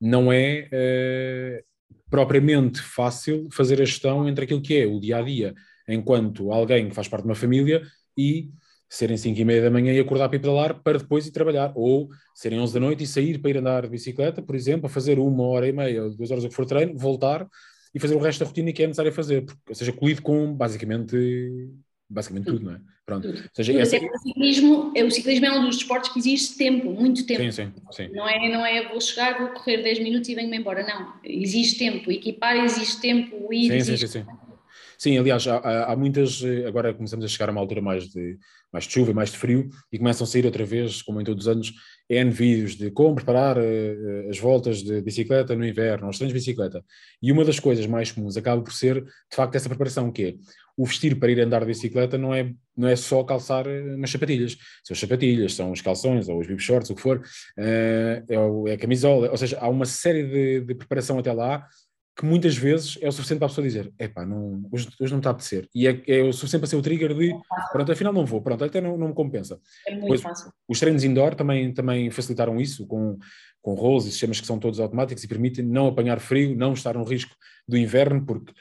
[0.00, 1.62] não é
[2.10, 5.54] propriamente fácil fazer a gestão entre aquilo que é o dia a dia,
[5.88, 7.82] enquanto alguém que faz parte de uma família
[8.16, 8.50] e
[8.88, 11.72] serem 5 e meia da manhã e acordar para ir pedalar para depois ir trabalhar,
[11.74, 14.88] ou serem 11 da noite e sair para ir andar de bicicleta, por exemplo, a
[14.88, 17.46] fazer uma hora e meia, duas horas o que for treino, voltar
[17.92, 20.54] e fazer o resto da rotina que é necessário fazer, porque, ou seja, colhido com
[20.54, 21.16] basicamente
[22.08, 22.80] basicamente tudo, não é?
[23.06, 23.28] Pronto.
[23.28, 23.96] Ou seja, essa...
[23.98, 27.42] o, ciclismo, é, o ciclismo é um dos esportes que existe tempo, muito tempo.
[27.42, 28.08] Sim, sim, sim.
[28.12, 31.12] Não é, não é vou chegar, vou correr 10 minutos e venho-me embora, não.
[31.22, 34.26] Existe tempo, equipar existe tempo, ir sim, sim, sim, sim.
[34.96, 38.38] Sim, aliás, há, há, muitas, agora começamos a chegar a uma altura mais de,
[38.72, 41.46] mais de chuva mais de frio, e começam a sair outra vez, como em todos
[41.46, 41.72] os anos,
[42.08, 46.40] N vídeos de como preparar uh, as voltas de bicicleta no inverno, os treinos de
[46.40, 46.84] bicicleta.
[47.22, 50.34] E uma das coisas mais comuns acaba por ser, de facto, essa preparação, que é
[50.76, 54.56] o vestir para ir andar de bicicleta não é, não é só calçar umas sapatilhas.
[54.82, 57.22] São as sapatilhas, são os calções ou os bib shorts, o que for, uh,
[57.58, 61.66] é, é, a camisola, ou seja, há uma série de, de preparação até lá
[62.16, 65.18] que muitas vezes é o suficiente para a pessoa dizer epá, não, hoje, hoje não
[65.18, 65.68] está a apetecer.
[65.74, 67.34] E é, é o suficiente para ser o trigger de
[67.72, 69.58] pronto, afinal não vou, pronto, até não, não me compensa.
[69.86, 70.52] É muito Depois, fácil.
[70.68, 73.18] Os treinos indoor também, também facilitaram isso, com,
[73.60, 76.94] com rolls e sistemas que são todos automáticos e permitem não apanhar frio, não estar
[76.94, 77.34] no risco
[77.66, 78.54] do inverno, porque eh,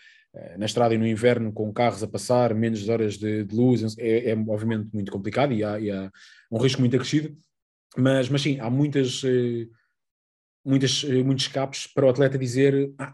[0.57, 4.31] na estrada e no inverno com carros a passar, menos horas de, de luz, é,
[4.31, 6.11] é, obviamente muito complicado e há, e há,
[6.51, 7.35] um risco muito acrescido,
[7.95, 9.67] mas, mas sim, há muitas, eh,
[10.65, 13.13] muitas, eh, muitos escapes para o atleta dizer ah,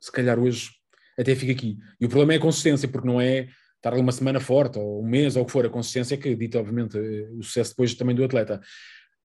[0.00, 0.70] se calhar hoje
[1.18, 1.76] até fica aqui.
[2.00, 5.06] E o problema é a consistência, porque não é estar uma semana forte, ou um
[5.06, 7.94] mês, ou o que for, a consistência é que dita, obviamente, eh, o sucesso depois
[7.94, 8.60] também do atleta.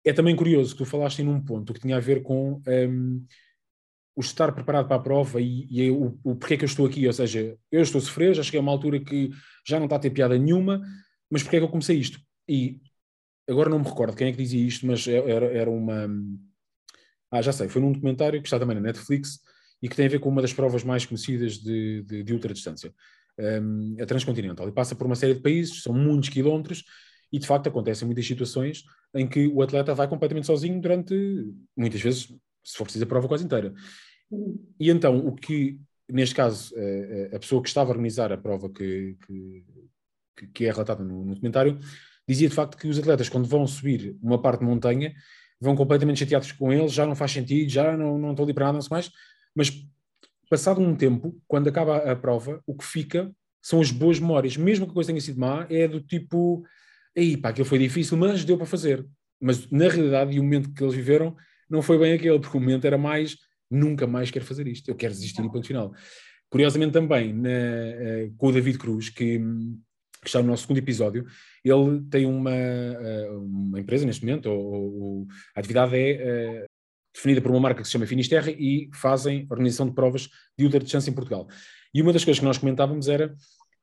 [0.04, 3.26] É também curioso que tu falaste em um ponto que tinha a ver com um,
[4.16, 7.06] o estar preparado para a prova e, e o, o porquê que eu estou aqui,
[7.06, 9.30] ou seja, eu estou a sofrer, já cheguei a uma altura que
[9.68, 10.82] já não está a ter piada nenhuma,
[11.30, 12.20] mas porquê é que eu comecei isto?
[12.48, 12.80] E
[13.48, 16.08] agora não me recordo quem é que dizia isto, mas é, era, era uma...
[17.32, 19.40] Ah, já sei, foi num documentário que está também na Netflix,
[19.82, 22.94] e que tem a ver com uma das provas mais conhecidas de, de, de ultradistância,
[23.38, 24.68] um, a Transcontinental.
[24.68, 26.84] E passa por uma série de países, são muitos quilómetros,
[27.32, 31.14] e de facto acontecem muitas situações em que o atleta vai completamente sozinho durante,
[31.76, 32.34] muitas vezes,
[32.66, 33.74] se for preciso, a prova quase inteira.
[34.80, 38.70] E então, o que, neste caso, a, a pessoa que estava a organizar a prova
[38.70, 41.80] que, que, que é relatada no, no documentário,
[42.28, 45.14] dizia de facto que os atletas, quando vão subir uma parte de montanha,
[45.62, 48.66] vão completamente chateados com eles, já não faz sentido, já não, não estão ali para
[48.66, 49.12] nada, não sei mais,
[49.56, 49.72] mas
[50.50, 54.58] passado um tempo, quando acaba a prova, o que fica são as boas memórias.
[54.58, 56.64] Mesmo que a coisa tenha sido má, é do tipo,
[57.18, 59.06] aí pá, aquilo foi difícil, mas deu para fazer.
[59.40, 61.36] Mas na realidade, e o momento que eles viveram,
[61.70, 63.38] não foi bem aquele, porque o momento era mais,
[63.70, 65.94] nunca mais quero fazer isto, eu quero desistir e ponto final.
[66.50, 71.26] Curiosamente também, na, uh, com o David Cruz, que, que, está no nosso segundo episódio,
[71.64, 76.66] ele tem uma, uh, uma empresa neste momento, ou, ou, a atividade é uh,
[77.14, 81.10] definida por uma marca que se chama Finisterre e fazem organização de provas de ultradistância
[81.10, 81.48] em Portugal.
[81.94, 83.34] E uma das coisas que nós comentávamos era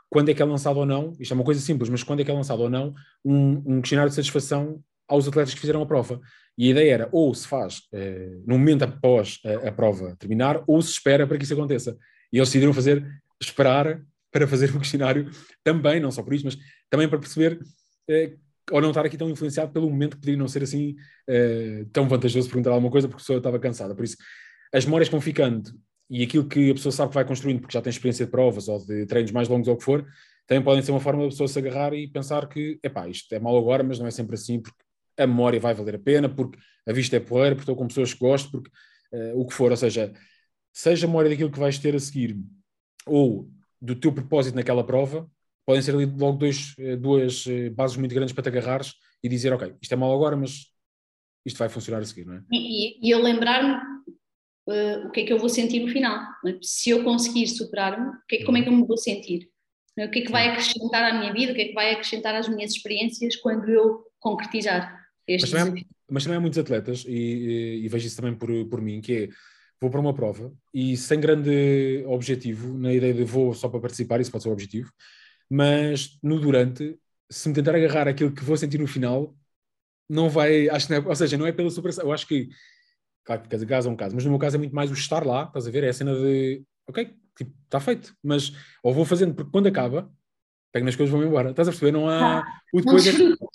[0.08, 2.24] quando é que é lançado ou não, isto é uma coisa simples, mas quando é
[2.24, 2.92] que é lançado ou não
[3.24, 6.20] um, um questionário de satisfação aos atletas que fizeram a prova.
[6.56, 10.62] E a ideia era ou se faz eh, no momento após a, a, prova terminar,
[10.66, 11.96] ou se espera para que isso aconteça.
[12.32, 13.06] E eles decidiram fazer,
[13.40, 15.30] esperar para fazer o questionário
[15.62, 16.56] também, não só por isso, mas
[16.90, 17.58] também para perceber
[18.08, 18.34] eh,
[18.70, 20.94] ou não estar aqui tão influenciado pelo momento que podia não ser assim
[21.28, 23.94] uh, tão vantajoso perguntar alguma coisa porque a pessoa estava cansada.
[23.94, 24.16] Por isso,
[24.72, 25.72] as memórias vão ficando
[26.08, 28.68] e aquilo que a pessoa sabe que vai construindo, porque já tem experiência de provas
[28.68, 30.06] ou de treinos mais longos ou o que for,
[30.46, 33.38] também podem ser uma forma da pessoa se agarrar e pensar que, epá, isto é
[33.38, 34.81] mal agora, mas não é sempre assim, porque
[35.18, 38.14] a memória vai valer a pena, porque a vista é porreira, porque estou com pessoas
[38.14, 38.70] que gosto, porque
[39.12, 40.12] uh, o que for, ou seja,
[40.72, 42.36] seja a memória daquilo que vais ter a seguir
[43.06, 43.48] ou
[43.80, 45.28] do teu propósito naquela prova,
[45.66, 49.28] podem ser ali logo dois, eh, duas eh, bases muito grandes para te agarrares e
[49.28, 50.66] dizer, ok, isto é mal agora, mas
[51.44, 52.42] isto vai funcionar a seguir, não é?
[52.50, 53.74] E, e eu lembrar-me
[54.68, 56.16] uh, o que é que eu vou sentir no final.
[56.46, 56.58] É?
[56.62, 59.50] Se eu conseguir superar-me, é, como é que eu me vou sentir?
[59.98, 60.06] É?
[60.06, 61.52] O que é que vai acrescentar à minha vida?
[61.52, 65.01] O que é que vai acrescentar às minhas experiências quando eu concretizar
[65.34, 68.34] este mas também, há, mas também há muitos atletas, e, e, e vejo isso também
[68.34, 69.28] por, por mim, que é
[69.80, 74.20] vou para uma prova e sem grande objetivo, na ideia de vou só para participar,
[74.20, 74.92] isso pode ser o objetivo,
[75.50, 76.96] mas no durante,
[77.30, 79.34] se me tentar agarrar aquilo que vou sentir no final,
[80.08, 82.48] não vai, acho que não é, ou seja, não é pela superação, eu acho que,
[83.24, 85.26] claro que caso é um caso, mas no meu caso é muito mais o estar
[85.26, 88.14] lá, estás a ver, é a cena de ok, tipo, está feito.
[88.22, 90.10] Mas ou vou fazendo, porque quando acaba,
[90.72, 91.50] pego nas coisas e vou-me embora.
[91.50, 91.92] Estás a perceber?
[91.92, 92.40] Não há.
[92.40, 93.12] Ah, o depois é...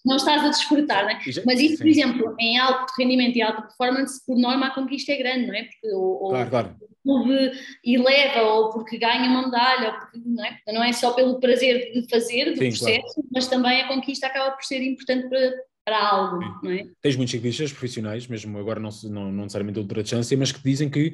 [0.08, 1.20] não estás a desfrutar, né?
[1.28, 5.12] Já, Mas isso, por exemplo, em alto rendimento e alta performance, por norma a conquista
[5.12, 5.63] é grande, não é?
[5.63, 6.76] Porque ou, claro, claro.
[6.82, 7.52] o clube
[7.84, 10.60] eleva, ou porque ganha uma medalha, ou porque, não, é?
[10.67, 13.30] não é só pelo prazer de fazer, do sim, processo, claro.
[13.34, 15.54] mas também a conquista acaba por ser importante para,
[15.86, 16.52] para algo, sim.
[16.63, 16.86] não é?
[17.02, 20.89] Tens muitos ciclistas profissionais, mesmo agora não, não, não necessariamente ultra distância, mas que dizem
[20.89, 21.13] que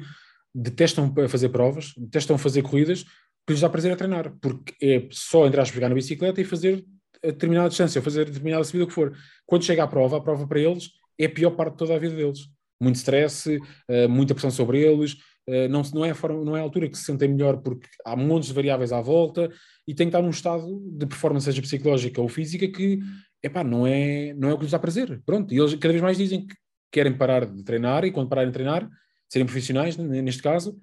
[0.53, 3.03] detestam fazer provas, detestam fazer corridas,
[3.45, 6.45] que lhes dá prazer a treinar, porque é só entrar a pegar na bicicleta e
[6.45, 6.85] fazer
[7.23, 9.15] a determinada distância, ou fazer determinada subida, o que for.
[9.45, 11.99] Quando chega à prova, a prova para eles é a pior parte de toda a
[11.99, 12.49] vida deles.
[12.81, 15.13] Muito stress, uh, muita pressão sobre eles,
[15.47, 17.87] uh, não, não, é a forma, não é a altura que se sentem melhor porque
[18.05, 19.49] há montes de variáveis à volta
[19.87, 22.99] e tem que estar num estado de performance, seja psicológica ou física, que
[23.41, 25.21] epá, não, é, não é o que lhes dá prazer.
[25.25, 26.55] Pronto, e eles cada vez mais dizem que
[26.91, 28.89] querem parar de treinar e quando pararem de treinar,
[29.29, 30.79] serem profissionais, neste caso,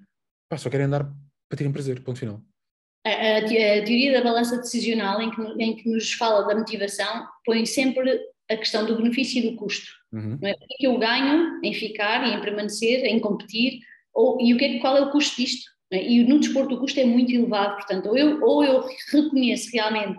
[0.57, 1.05] só querem andar
[1.49, 2.43] para terem prazer, ponto final.
[3.05, 7.27] A, a, a, teoria da balança decisional, em que, em que nos fala da motivação,
[7.45, 9.87] põe sempre a questão do benefício e do custo.
[10.13, 10.39] Uhum.
[10.41, 10.53] Não é?
[10.53, 13.81] O que é que eu ganho em ficar e em permanecer, em competir,
[14.13, 15.71] ou, e o que é, qual é o custo disto?
[15.93, 16.05] É?
[16.05, 20.19] E no desporto o custo é muito elevado, portanto, ou eu, ou eu reconheço realmente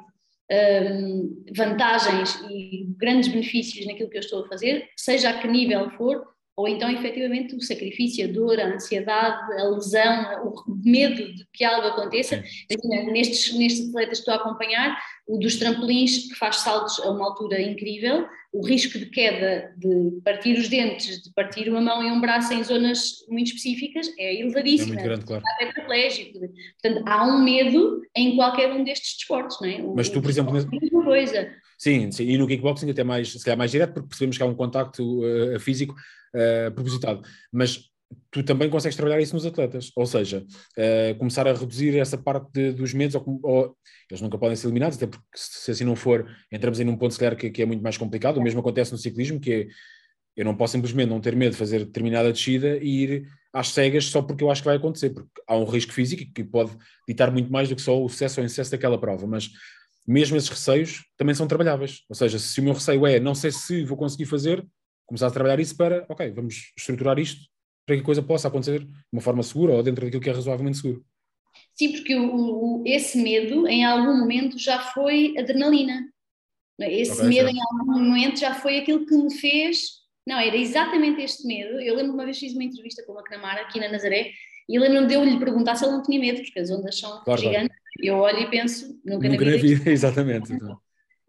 [0.52, 5.90] hum, vantagens e grandes benefícios naquilo que eu estou a fazer, seja a que nível
[5.92, 6.26] for,
[6.62, 11.64] ou então efetivamente o sacrifício, a dor, a ansiedade, a lesão, o medo de que
[11.64, 12.44] algo aconteça.
[13.12, 14.96] Nestes, nestes atletas que estou a acompanhar,
[15.28, 20.22] o dos trampolins que faz saltos a uma altura incrível, o risco de queda, de
[20.24, 24.40] partir os dentes, de partir uma mão e um braço em zonas muito específicas é
[24.40, 24.92] elevadíssimo.
[24.92, 25.44] É muito grande, claro.
[25.60, 26.40] É tetraplégico.
[26.40, 29.82] Portanto, há um medo em qualquer um destes desportos, não é?
[29.82, 30.56] O, Mas tu, por exemplo...
[30.56, 31.50] É uma coisa.
[31.76, 34.46] Sim, sim, e no kickboxing até mais, se calhar mais direto, porque percebemos que há
[34.46, 35.96] um contacto uh, físico
[36.36, 37.22] uh, propositado.
[37.52, 37.90] Mas
[38.30, 40.46] tu também consegues trabalhar isso nos atletas, ou seja,
[40.78, 43.78] uh, começar a reduzir essa parte de, dos medos, ou, ou,
[44.10, 47.14] eles nunca podem ser eliminados, até porque se assim não for, entramos em um ponto,
[47.14, 48.38] se que, que é muito mais complicado.
[48.38, 49.68] O mesmo acontece no ciclismo, que é
[50.36, 54.06] eu não posso simplesmente não ter medo de fazer determinada descida e ir às cegas
[54.06, 56.72] só porque eu acho que vai acontecer, porque há um risco físico que pode
[57.08, 59.50] ditar muito mais do que só o sucesso ou insucesso daquela prova, mas
[60.08, 62.04] mesmo esses receios também são trabalháveis.
[62.10, 64.66] Ou seja, se o meu receio é não sei se vou conseguir fazer,
[65.12, 67.42] começar a trabalhar isso para, ok, vamos estruturar isto
[67.86, 70.34] para que a coisa possa acontecer de uma forma segura ou dentro daquilo que é
[70.34, 71.04] razoavelmente seguro.
[71.76, 76.08] Sim, porque o, o, esse medo em algum momento já foi adrenalina.
[76.80, 77.56] Esse okay, medo certo.
[77.58, 80.02] em algum momento já foi aquilo que me fez.
[80.26, 81.82] Não, era exatamente este medo.
[81.82, 84.32] Eu lembro uma vez fiz uma entrevista com o McNamara aqui na Nazaré
[84.70, 87.22] e lembro-me de eu lhe perguntar se ele não tinha medo, porque as ondas são
[87.26, 87.68] claro, gigantes.
[87.68, 87.82] Claro.
[88.00, 89.56] Eu olho e penso, nunca, nunca na vida.
[89.56, 90.54] Na vida exatamente.
[90.54, 90.78] Então.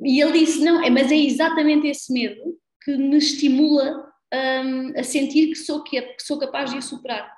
[0.01, 5.03] E ele disse: não, é, mas é exatamente esse medo que me estimula um, a
[5.03, 7.31] sentir que sou, que, que sou capaz de o superar.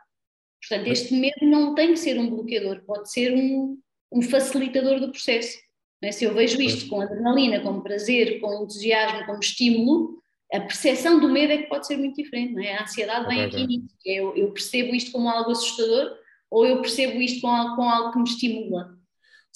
[0.61, 3.79] Portanto, este medo não tem que ser um bloqueador, pode ser um,
[4.11, 5.59] um facilitador do processo.
[6.03, 6.13] É?
[6.13, 11.29] Se eu vejo isto com adrenalina, com prazer, com entusiasmo, como estímulo, a percepção do
[11.29, 12.65] medo é que pode ser muito diferente.
[12.65, 12.77] É?
[12.77, 13.95] A ansiedade vem aqui nisso.
[14.05, 16.17] Eu, eu, percebo isto como algo assustador
[16.51, 18.99] ou eu percebo isto com algo, com algo que me estimula.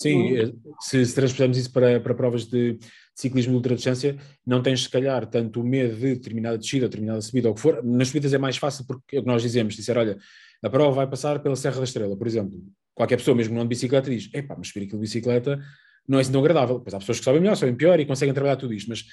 [0.00, 2.78] Sim, eh, se, se isso para, para provas de
[3.14, 7.48] ciclismo de ultradistância, não tens se calhar tanto o medo de determinada descida, determinada subida
[7.48, 7.82] ou o que for.
[7.84, 10.16] Nas subidas é mais fácil porque é o que nós dizemos, disser, olha,
[10.62, 12.62] a prova vai passar pela Serra da Estrela, por exemplo.
[12.94, 15.60] Qualquer pessoa, mesmo não de bicicleta, diz, epá, mas subir aquilo de bicicleta
[16.06, 16.78] não é assim tão agradável.
[16.80, 19.04] Pois há pessoas que sabem melhor, sabem pior e conseguem trabalhar tudo isto, mas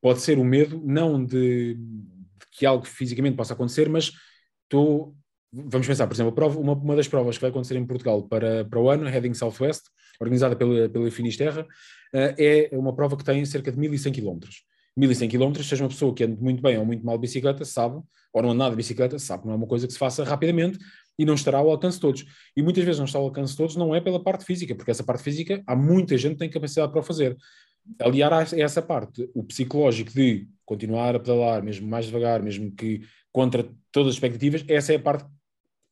[0.00, 4.12] pode ser o medo, não de, de que algo fisicamente possa acontecer, mas
[4.64, 5.16] estou
[5.52, 8.64] vamos pensar, por exemplo, prova, uma, uma, das provas que vai acontecer em Portugal para,
[8.64, 9.82] para o ano, Heading Southwest,
[10.18, 14.38] organizada pela, pela Finisterra, uh, é uma prova que tem cerca de 1100 km.
[14.96, 18.00] 1100 km, seja uma pessoa que ande muito bem ou muito mal de bicicleta, sabe,
[18.32, 20.78] ou não anda nada de bicicleta, sabe não é uma coisa que se faça rapidamente
[21.18, 22.24] e não estará ao alcance de todos.
[22.56, 24.90] E muitas vezes não está ao alcance de todos, não é pela parte física, porque
[24.90, 27.36] essa parte física há muita gente que tem capacidade para o fazer.
[28.00, 33.02] Aliar a essa parte, o psicológico de continuar a pedalar, mesmo mais devagar, mesmo que
[33.30, 35.26] contra todas as expectativas, essa é a parte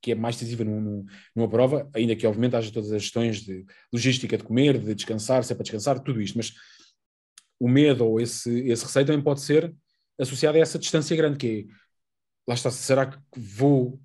[0.01, 3.65] que é mais decisiva num, numa prova, ainda que obviamente haja todas as gestões de
[3.93, 6.55] logística de comer, de descansar, se é para descansar, tudo isto, mas
[7.59, 9.75] o medo ou esse, esse receio também pode ser
[10.19, 11.75] associado a essa distância grande, que é,
[12.49, 14.01] lá está, será que vou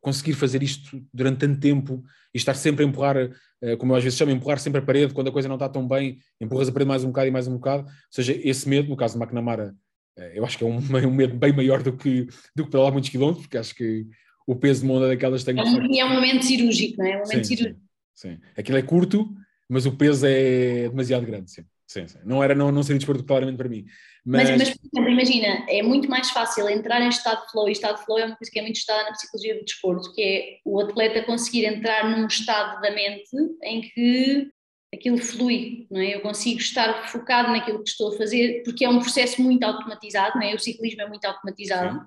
[0.00, 2.02] conseguir fazer isto durante tanto tempo
[2.34, 3.16] e estar sempre a empurrar,
[3.60, 5.68] eh, como eu às vezes chamo, empurrar sempre a parede, quando a coisa não está
[5.68, 8.68] tão bem, empurras a parede mais um bocado e mais um bocado, ou seja, esse
[8.68, 9.74] medo, no caso do McNamara,
[10.16, 12.92] eh, eu acho que é um, um medo bem maior do que, do que pedalar
[12.92, 14.06] muitos quilómetros, porque acho que
[14.50, 17.12] o peso de uma onda daquelas tem é um, é um momento cirúrgico, não é?
[17.12, 17.80] é um momento sim, cirúrgico.
[18.12, 18.38] Sim, sim.
[18.56, 19.32] Aquilo é curto,
[19.68, 21.62] mas o peso é demasiado grande, sim.
[21.86, 22.18] Sim, sim.
[22.24, 23.84] Não, era, não, não seria desporto claramente para mim.
[24.24, 24.50] Mas...
[24.50, 27.72] Mas, mas, por exemplo, imagina, é muito mais fácil entrar em estado de flow, e
[27.72, 30.22] estado de flow é uma coisa que é muito estudada na psicologia do desporto, que
[30.22, 34.50] é o atleta conseguir entrar num estado da mente em que
[34.92, 36.16] aquilo flui, não é?
[36.16, 40.38] Eu consigo estar focado naquilo que estou a fazer, porque é um processo muito automatizado,
[40.38, 40.54] não é?
[40.54, 41.98] O ciclismo é muito automatizado.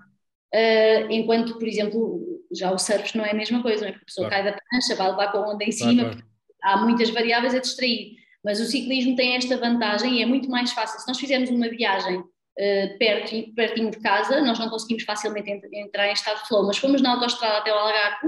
[0.53, 3.91] Uh, enquanto, por exemplo, já o surf não é a mesma coisa, não é?
[3.91, 4.43] Porque a pessoa claro.
[4.43, 6.27] cai da prancha, vai levar com a onda em cima, claro, claro.
[6.63, 8.15] há muitas variáveis a distrair.
[8.43, 10.99] Mas o ciclismo tem esta vantagem e é muito mais fácil.
[10.99, 16.09] Se nós fizermos uma viagem uh, perto, pertinho de casa, nós não conseguimos facilmente entrar
[16.09, 18.27] em estado de flow, mas fomos na autostrada até o Algarve,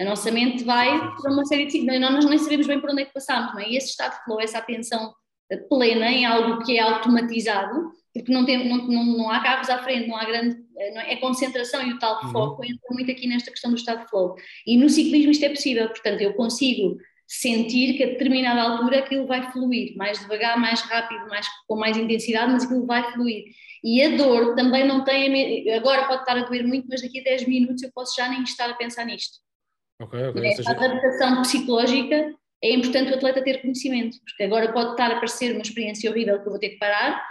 [0.00, 3.04] a nossa mente vai para uma série de nós nem sabemos bem por onde é
[3.06, 3.68] que passamos, não é?
[3.68, 5.14] E esse estado de flow, essa atenção
[5.50, 9.68] eh, plena em algo que é automatizado, porque não, tem, não, não, não há carros
[9.68, 10.56] à frente, não há grande.
[10.78, 12.32] Eh, não é, é concentração e o tal uhum.
[12.32, 14.36] foco entra muito aqui nesta questão do estado de flow.
[14.66, 19.26] E no ciclismo isto é possível, portanto, eu consigo sentir que a determinada altura aquilo
[19.26, 23.44] vai fluir, mais devagar, mais rápido, mais, com mais intensidade, mas aquilo vai fluir.
[23.82, 25.72] E a dor também não tem.
[25.74, 28.42] Agora pode estar a doer muito, mas daqui a 10 minutos eu posso já nem
[28.42, 29.38] estar a pensar nisto.
[30.00, 30.44] Ok, ok.
[30.44, 30.70] É, seja...
[30.70, 35.52] A adaptação psicológica é importante o atleta ter conhecimento, porque agora pode estar a parecer
[35.52, 37.22] uma experiência horrível que eu vou ter que parar,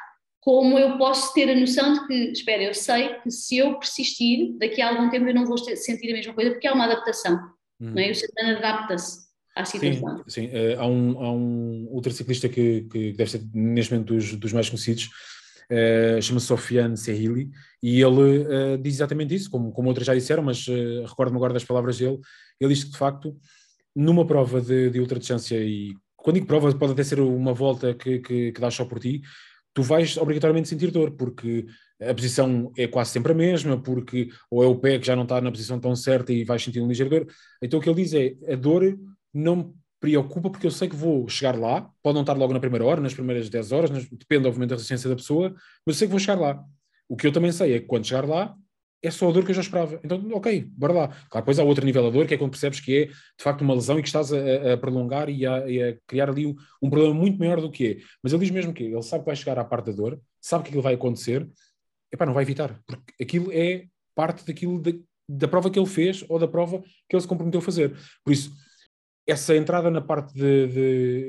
[0.46, 4.56] como eu posso ter a noção de que, espera, eu sei que se eu persistir,
[4.60, 7.34] daqui a algum tempo eu não vou sentir a mesma coisa, porque é uma adaptação,
[7.82, 7.90] hum.
[7.96, 8.12] não é?
[8.12, 9.26] O ser humano adapta-se
[9.56, 10.18] à situação.
[10.18, 10.46] Sim, sim.
[10.50, 14.70] Uh, há, um, há um ultraciclista que, que deve ser neste momento dos, dos mais
[14.70, 15.10] conhecidos,
[15.72, 17.50] uh, chama-se Sofiane Serrili,
[17.82, 20.64] e ele uh, diz exatamente isso, como, como outras já disseram, mas
[21.08, 22.20] recordo-me agora das palavras dele,
[22.60, 23.36] ele diz que de facto,
[23.96, 28.20] numa prova de, de ultradistância, e quando digo prova, pode até ser uma volta que,
[28.20, 29.24] que, que dá só por ti,
[29.76, 31.68] tu vais obrigatoriamente sentir dor, porque
[32.02, 35.24] a posição é quase sempre a mesma, porque ou é o pé que já não
[35.24, 37.28] está na posição tão certa e vais sentir um ligeiro dor.
[37.62, 38.98] Então o que ele diz é, a dor
[39.34, 42.60] não me preocupa porque eu sei que vou chegar lá, pode não estar logo na
[42.60, 45.54] primeira hora, nas primeiras 10 horas, depende obviamente da resistência da pessoa,
[45.86, 46.64] mas eu sei que vou chegar lá.
[47.10, 48.56] O que eu também sei é que quando chegar lá,
[49.02, 50.00] é só a dor que eu já esperava.
[50.04, 51.08] Então, ok, bora lá.
[51.08, 53.62] Claro, depois há outro nível de dor, que é quando percebes que é de facto
[53.62, 56.56] uma lesão e que estás a, a prolongar e a, e a, criar ali um,
[56.82, 57.98] um, problema muito maior do que é.
[58.24, 60.64] Mas ele diz mesmo que ele sabe que vai chegar à parte da dor, sabe
[60.64, 61.48] que aquilo vai acontecer,
[62.12, 63.86] epá, não vai evitar, porque aquilo é
[64.16, 67.60] parte daquilo de, da prova que ele fez ou da prova que ele se comprometeu
[67.60, 67.96] a fazer.
[68.24, 68.52] Por isso,
[69.28, 70.34] essa entrada na parte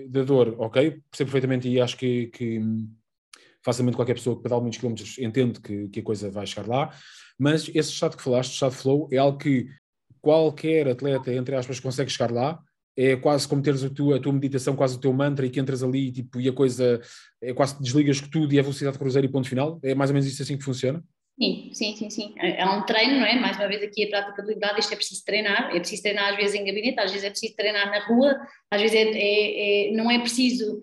[0.08, 2.60] da dor, ok, percebo perfeitamente e acho que, que
[3.64, 6.94] facilmente qualquer pessoa que pedala muitos quilómetros entende que, que, a coisa vai chegar lá,
[7.38, 9.66] mas esse estado que falaste, estado flow, é algo que
[10.20, 12.58] qualquer atleta, entre aspas, consegue chegar lá,
[12.96, 15.60] é quase como teres a tua, a tua meditação, quase o teu mantra e que
[15.60, 17.00] entras ali tipo, e a coisa,
[17.42, 20.14] é quase desligas tudo e é velocidade de cruzeiro e ponto final, é mais ou
[20.14, 21.04] menos isso assim que funciona?
[21.38, 22.34] Sim, sim, sim, sim.
[22.38, 23.38] É, é um treino, não é?
[23.38, 26.30] Mais uma vez aqui a prática de liberdade, isto é preciso treinar, é preciso treinar
[26.30, 28.34] às vezes em gabinete, às vezes é preciso treinar na rua,
[28.70, 30.80] às vezes é, é, é não é preciso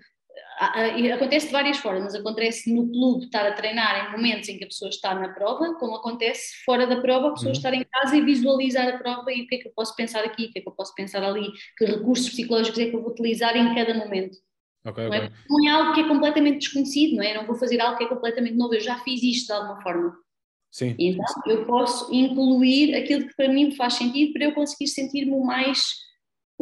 [1.13, 2.15] acontece de várias formas.
[2.15, 5.75] Acontece no clube estar a treinar em momentos em que a pessoa está na prova,
[5.75, 7.57] como acontece fora da prova, a pessoa uhum.
[7.57, 10.23] estar em casa e visualizar a prova e o que é que eu posso pensar
[10.23, 13.01] aqui, o que é que eu posso pensar ali, que recursos psicológicos é que eu
[13.01, 14.37] vou utilizar em cada momento.
[14.85, 15.31] Okay, não, é?
[15.49, 15.71] não, é?
[15.71, 17.33] algo que é completamente desconhecido, não é?
[17.33, 20.13] Não vou fazer algo que é completamente novo, eu já fiz isto de alguma forma.
[20.73, 20.95] Sim.
[20.97, 25.43] Então eu posso incluir aquilo que para mim faz sentido para eu conseguir sentir-me o
[25.43, 25.83] mais,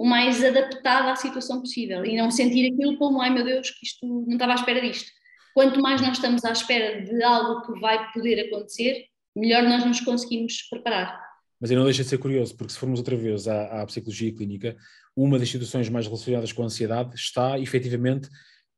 [0.02, 3.86] o mais adaptado à situação possível e não sentir aquilo como, ai meu Deus, que
[3.86, 5.12] isto não estava à espera disto.
[5.54, 10.02] Quanto mais nós estamos à espera de algo que vai poder acontecer, melhor nós nos
[10.02, 11.22] conseguimos preparar.
[11.60, 14.76] Mas não deixa de ser curioso, porque se formos outra vez à, à psicologia clínica,
[15.16, 18.28] uma das situações mais relacionadas com a ansiedade está efetivamente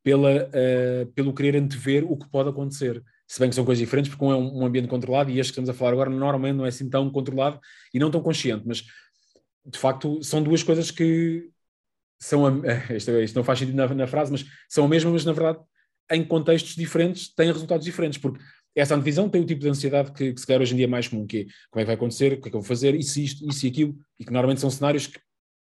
[0.03, 4.11] pela, uh, pelo querer antever o que pode acontecer se bem que são coisas diferentes,
[4.11, 6.65] porque um é um ambiente controlado e este que estamos a falar agora normalmente não
[6.65, 7.59] é assim tão controlado
[7.93, 8.83] e não tão consciente, mas
[9.65, 11.49] de facto são duas coisas que
[12.19, 12.51] são, a,
[12.93, 15.59] isto, isto não faz sentido na, na, frase, mas são a mesma, mas na verdade
[16.11, 18.43] em contextos diferentes têm resultados diferentes, porque
[18.75, 20.87] essa antevisão tem o tipo de ansiedade que, que se calhar hoje em dia é
[20.87, 22.67] mais comum, que é como é que vai acontecer, o que é que eu vou
[22.67, 25.19] fazer, e se isto, e se aquilo, e que normalmente são cenários que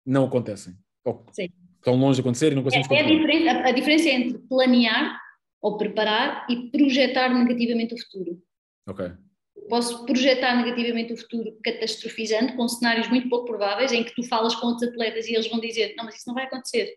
[0.05, 0.75] não acontecem.
[1.03, 1.49] Ou Sim.
[1.77, 4.37] estão longe de acontecer e não conseguimos é, é a, diferença, a, a diferença entre
[4.47, 5.19] planear
[5.61, 8.41] ou preparar e projetar negativamente o futuro.
[8.87, 9.11] Ok.
[9.71, 14.53] Posso projetar negativamente o futuro catastrofizando, com cenários muito pouco prováveis, em que tu falas
[14.53, 16.93] com outros atletas e eles vão dizer: Não, mas isso não vai acontecer.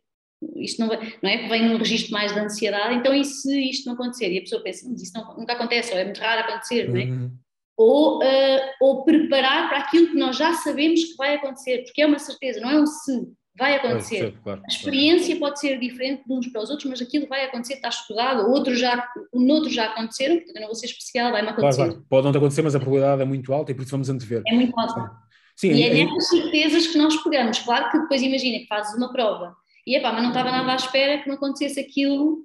[0.56, 1.48] Isto não, vai, não é?
[1.48, 4.32] Vem num registro mais de ansiedade, então e se isto não acontecer?
[4.32, 6.96] E a pessoa pensa: Mas isso não, nunca acontece, ou é muito raro acontecer, não
[6.96, 7.04] é?
[7.04, 7.30] Uhum.
[7.76, 12.06] Ou, uh, ou preparar para aquilo que nós já sabemos que vai acontecer, porque é
[12.06, 13.22] uma certeza, não é um se
[13.56, 14.18] vai acontecer.
[14.18, 15.40] Claro, claro, a experiência claro.
[15.40, 18.78] pode ser diferente de uns para os outros, mas aquilo vai acontecer, está estudado, outros
[18.78, 21.98] já, noutros já aconteceram, portanto eu não vou ser especial, vai-me acontecer.
[22.08, 24.42] Pode não acontecer, mas a probabilidade é muito alta e por isso vamos antever.
[24.46, 25.10] É muito alta.
[25.56, 27.60] Sim, e é, é nessas certezas que nós pegamos.
[27.60, 29.54] Claro que depois imagina que fazes uma prova
[29.86, 32.44] e epá, mas não estava nada à espera que não acontecesse aquilo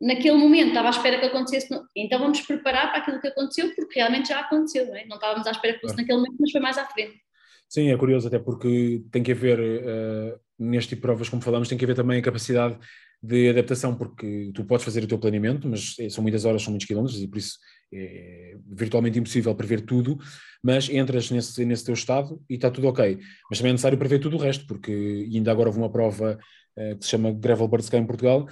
[0.00, 3.98] naquele momento estava à espera que acontecesse, então vamos preparar para aquilo que aconteceu, porque
[3.98, 5.06] realmente já aconteceu, não é?
[5.06, 6.02] Não estávamos à espera que fosse claro.
[6.02, 7.20] naquele momento, mas foi mais à frente.
[7.68, 11.68] Sim, é curioso, até porque tem que haver, uh, neste tipo de provas, como falamos,
[11.68, 12.78] tem que haver também a capacidade
[13.22, 16.86] de adaptação, porque tu podes fazer o teu planeamento, mas são muitas horas, são muitos
[16.86, 17.58] quilómetros, e por isso
[17.92, 20.18] é virtualmente impossível prever tudo,
[20.62, 23.18] mas entras nesse, nesse teu estado e está tudo ok.
[23.50, 26.38] Mas também é necessário prever tudo o resto, porque ainda agora houve uma prova
[26.76, 28.46] uh, que se chama Gravel Birds em Portugal,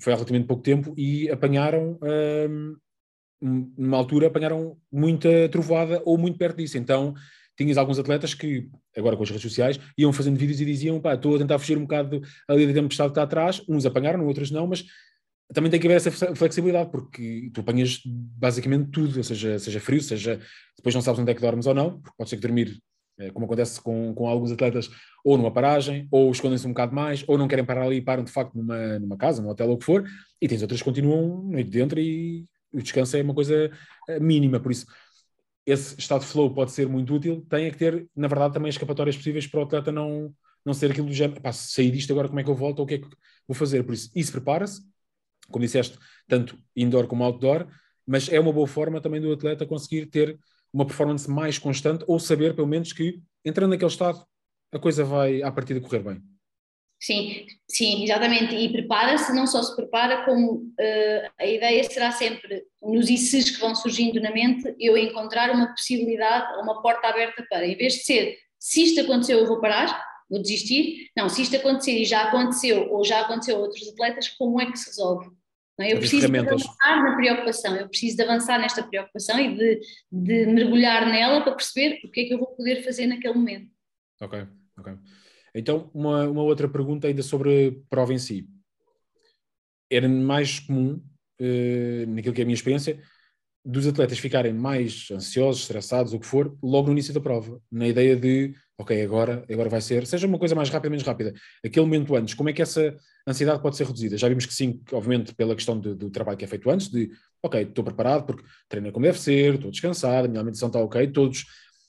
[0.00, 2.76] foi há relativamente pouco tempo, e apanharam, um,
[3.76, 6.78] numa altura, apanharam muita trovoada ou muito perto disso.
[6.78, 7.14] Então,
[7.56, 11.14] tinhas alguns atletas que, agora com as redes sociais, iam fazendo vídeos e diziam, pá,
[11.14, 14.50] estou a tentar fugir um bocado ali da tempestade que está atrás, uns apanharam, outros
[14.50, 14.84] não, mas
[15.52, 20.40] também tem que haver essa flexibilidade, porque tu apanhas basicamente tudo, seja, seja frio, seja
[20.76, 22.80] depois não sabes onde é que dormes ou não, porque pode ser que dormir,
[23.18, 24.90] eh, como acontece com, com alguns atletas,
[25.24, 28.24] ou numa paragem, ou escondem-se um bocado mais, ou não querem parar ali e param
[28.24, 30.04] de facto numa, numa casa, num hotel ou o que for,
[30.40, 33.70] e tens outras que continuam noite dentro e o descanso é uma coisa
[34.08, 34.86] eh, mínima, por isso
[35.66, 38.68] esse estado de flow pode ser muito útil, tem é que ter, na verdade, também
[38.68, 40.34] escapatórias possíveis para o atleta não,
[40.64, 42.84] não ser aquilo do género, pá, sair disto agora como é que eu volto ou
[42.84, 43.08] o que é que
[43.46, 44.82] vou fazer, por isso, isso prepara-se,
[45.50, 45.98] como disseste,
[46.28, 47.66] tanto indoor como outdoor,
[48.06, 50.38] mas é uma boa forma também do atleta conseguir ter
[50.72, 54.24] uma performance mais constante ou saber, pelo menos, que entrando naquele estado,
[54.72, 56.33] a coisa vai, à partida, correr bem.
[57.04, 58.54] Sim, sim, exatamente.
[58.54, 63.60] E prepara-se, não só se prepara, como uh, a ideia será sempre, nos ICs que
[63.60, 68.04] vão surgindo na mente, eu encontrar uma possibilidade, uma porta aberta para, em vez de
[68.04, 71.10] ser, se isto aconteceu, eu vou parar, vou desistir.
[71.14, 74.72] Não, se isto acontecer e já aconteceu, ou já aconteceu a outros atletas, como é
[74.72, 75.28] que se resolve?
[75.78, 75.92] Não, é?
[75.92, 79.80] eu preciso de avançar na preocupação, eu preciso de avançar nesta preocupação e de,
[80.10, 83.70] de mergulhar nela para perceber o que é que eu vou poder fazer naquele momento.
[84.22, 84.46] Ok,
[84.78, 84.94] ok.
[85.54, 88.48] Então, uma, uma outra pergunta ainda sobre a prova em si.
[89.90, 91.00] Era mais comum,
[91.40, 93.00] uh, naquilo que é a minha experiência,
[93.64, 97.88] dos atletas ficarem mais ansiosos, estressados, o que for, logo no início da prova, na
[97.88, 101.32] ideia de, ok, agora, agora vai ser, seja uma coisa mais rápida, menos rápida.
[101.64, 102.94] Aquele momento antes, como é que essa
[103.26, 104.18] ansiedade pode ser reduzida?
[104.18, 107.10] Já vimos que sim, obviamente, pela questão do trabalho que é feito antes, de,
[107.42, 111.06] ok, estou preparado porque treino como deve ser, estou descansado, a minha alimentação está ok,
[111.06, 111.46] todos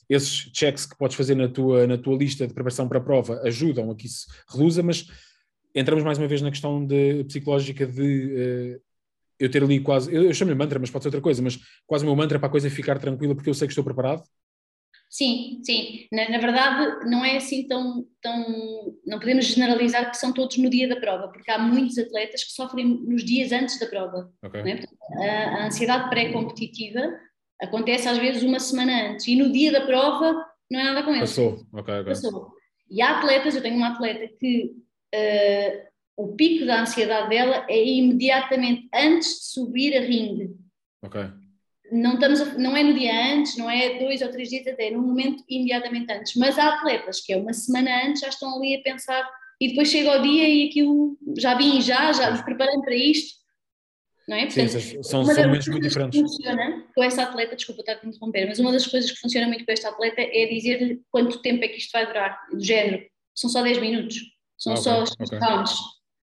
[0.09, 3.41] esses checks que podes fazer na tua, na tua lista de preparação para a prova
[3.43, 5.07] ajudam a que isso reduza, mas
[5.73, 8.81] entramos mais uma vez na questão de, psicológica de uh,
[9.39, 12.03] eu ter ali quase, eu, eu chamo-lhe mantra, mas pode ser outra coisa, mas quase
[12.03, 14.23] o meu mantra para a coisa ficar tranquila porque eu sei que estou preparado?
[15.09, 16.07] Sim, sim.
[16.11, 18.97] Na, na, verdade, não é assim tão, tão.
[19.05, 22.51] Não podemos generalizar que são todos no dia da prova, porque há muitos atletas que
[22.51, 24.29] sofrem nos dias antes da prova.
[24.43, 24.61] Okay.
[24.61, 25.29] É?
[25.29, 27.17] A, a ansiedade pré-competitiva
[27.61, 31.11] Acontece às vezes uma semana antes e no dia da prova não é nada com
[31.11, 31.29] eles.
[31.29, 32.05] Passou, ok, ok.
[32.05, 32.51] Passou.
[32.89, 34.73] E há atletas, eu tenho uma atleta que
[35.15, 35.85] uh,
[36.17, 40.55] o pico da ansiedade dela é imediatamente antes de subir a ringue.
[41.03, 41.21] Ok.
[41.91, 44.87] Não, estamos a, não é no dia antes, não é dois ou três dias até,
[44.87, 46.35] é no momento imediatamente antes.
[46.35, 49.27] Mas há atletas que é uma semana antes já estão ali a pensar
[49.61, 53.44] e depois chega o dia e aquilo já vim já, já me preparei para isto
[54.27, 54.45] não é?
[54.45, 56.19] Portanto, Sim, são, são momentos muito diferentes.
[56.19, 59.65] Funciona com essa atleta, desculpa estar a interromper, mas uma das coisas que funciona muito
[59.65, 63.03] com esta atleta é dizer-lhe quanto tempo é que isto vai durar, do género,
[63.35, 64.17] são só 10 minutos,
[64.57, 65.39] são ah, só okay, okay.
[65.39, 65.73] rounds.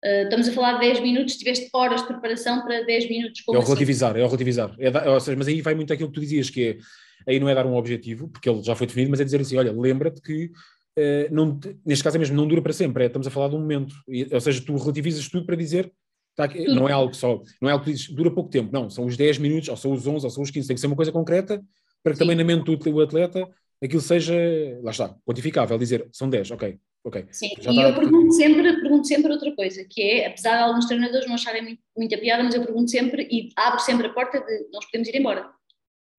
[0.05, 3.43] Uh, estamos a falar de 10 minutos, tiveste horas de preparação para 10 minutos.
[3.47, 3.67] é o assim?
[3.67, 4.75] relativizar, é o relativizar.
[4.79, 6.81] É da, seja, mas aí vai muito aquilo que tu dizias, que
[7.27, 9.41] é, aí não é dar um objetivo, porque ele já foi definido, mas é dizer
[9.41, 13.07] assim, olha, lembra-te que uh, não, neste caso é mesmo, não dura para sempre, é,
[13.07, 15.93] estamos a falar de um momento, e, ou seja, tu relativizas tudo para dizer
[16.39, 19.05] aqui, não é algo só, não é algo que diz, dura pouco tempo, não, são
[19.07, 20.97] os 10 minutos, ou são os 11, ou são os 15, tem que ser uma
[20.97, 21.63] coisa concreta
[22.03, 22.25] para que Sim.
[22.25, 23.49] também na mente do atleta
[23.83, 24.35] aquilo seja,
[24.83, 27.27] lá está, quantificável, dizer são 10, ok, ok.
[27.31, 27.89] Sim, Já e está...
[27.89, 31.63] eu pergunto sempre, pergunto sempre outra coisa, que é, apesar de alguns treinadores não acharem
[31.63, 35.09] muito, muita piada, mas eu pergunto sempre e abro sempre a porta de nós podemos
[35.09, 35.51] ir embora.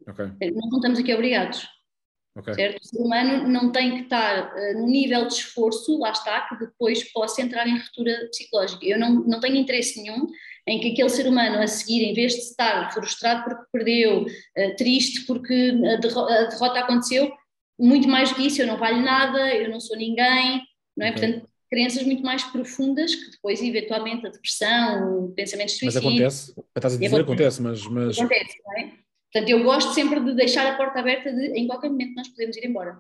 [0.06, 1.66] Não estamos aqui obrigados.
[2.36, 2.54] Okay.
[2.56, 2.82] Certo?
[2.82, 6.58] O ser humano não tem que estar uh, no nível de esforço, lá está, que
[6.58, 8.86] depois possa entrar em ruptura psicológica.
[8.86, 10.28] Eu não, não tenho interesse nenhum
[10.68, 14.76] em que aquele ser humano a seguir, em vez de estar frustrado porque perdeu, uh,
[14.78, 17.32] triste porque a, derro a, derrota aconteceu,
[17.80, 20.62] muito mais do que isso, eu não valho nada, eu não sou ninguém,
[20.98, 21.12] não é?
[21.12, 21.22] Okay.
[21.22, 26.04] Portanto, crenças muito mais profundas que depois, eventualmente, a depressão, o pensamento de suicídio.
[26.04, 28.18] Mas acontece, estás a dizer, acontece, mas, mas...
[28.18, 29.03] Acontece, não é?
[29.34, 32.56] Portanto, eu gosto sempre de deixar a porta aberta de em qualquer momento nós podemos
[32.56, 33.00] ir embora.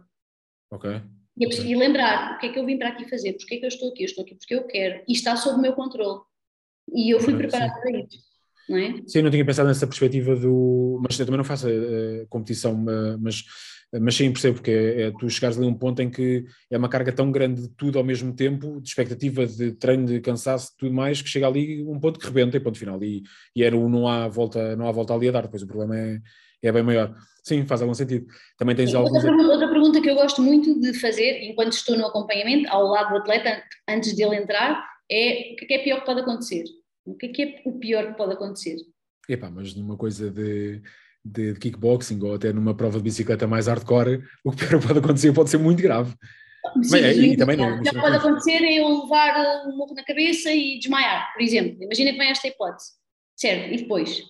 [0.71, 0.89] Ok.
[1.37, 1.75] E, okay.
[1.75, 3.89] lembrar o que é que eu vim para aqui fazer, porque é que eu estou
[3.89, 6.21] aqui, eu estou aqui porque eu quero, e está sob o meu controle.
[6.91, 8.19] E eu fui preparada para isso.
[8.67, 8.93] não é?
[9.07, 10.99] Sim, eu não tinha pensado nessa perspectiva do.
[11.01, 12.75] Mas eu também não faço a competição,
[13.19, 13.43] mas,
[13.99, 16.77] mas sim percebo que é, é, tu chegares ali a um ponto em que é
[16.77, 20.71] uma carga tão grande de tudo ao mesmo tempo, de expectativa, de treino, de cansaço,
[20.77, 23.01] tudo mais, que chega ali um ponto que rebenta e ponto final.
[23.03, 23.23] E,
[23.55, 26.19] e era, não, há volta, não há volta ali a dar, depois o problema é,
[26.63, 27.15] é bem maior.
[27.43, 28.25] Sim, faz algum sentido.
[28.57, 29.11] Também tens alguns...
[29.11, 32.87] outra, pergunta, outra pergunta que eu gosto muito de fazer enquanto estou no acompanhamento, ao
[32.87, 36.63] lado do atleta, antes dele entrar, é o que é, é pior que pode acontecer?
[37.05, 38.77] O que é, que é o pior que pode acontecer?
[39.27, 40.81] Epá, mas numa coisa de,
[41.23, 45.33] de, de, kickboxing ou até numa prova de bicicleta mais hardcore, o que pode acontecer
[45.33, 46.13] pode ser muito grave.
[46.81, 47.77] Sim, Bem, é, e, também não.
[47.77, 51.83] O que pode acontecer é eu levar um morro na cabeça e desmaiar, por exemplo.
[51.83, 52.91] Imagina que vem esta hipótese.
[53.35, 54.23] Certo, e depois?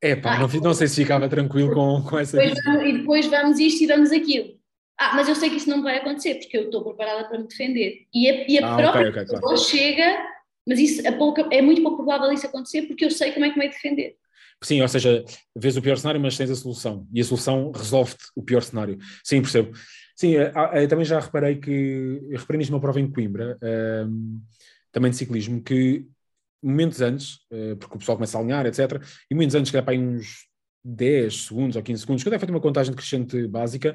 [0.00, 2.92] É pá, ah, não, não sei se ficava tranquilo com, com essa depois vamos, E
[2.98, 4.56] depois vamos isto e vamos aquilo.
[4.96, 7.48] Ah, mas eu sei que isso não vai acontecer, porque eu estou preparada para me
[7.48, 8.06] defender.
[8.14, 9.56] E a, e a ah, própria okay, okay, claro.
[9.56, 10.26] chega,
[10.66, 13.50] mas isso é, pouca, é muito pouco provável isso acontecer, porque eu sei como é
[13.50, 14.16] que me defender.
[14.62, 15.24] Sim, ou seja,
[15.56, 17.06] vês o pior cenário, mas tens a solução.
[17.12, 18.98] E a solução resolve-te o pior cenário.
[19.22, 19.72] Sim, percebo.
[20.16, 23.66] Sim, eu eh, também já reparei que, eu reparei nisto numa prova em Coimbra, um,
[23.66, 24.40] ehm,
[24.90, 26.06] também de ciclismo, que
[26.62, 29.82] momentos antes, uh, porque o pessoal começa a alinhar, etc., e momentos antes, que é
[29.82, 30.48] para uns
[30.84, 33.94] 10 segundos ou 15 segundos, quando é feita uma contagem decrescente básica,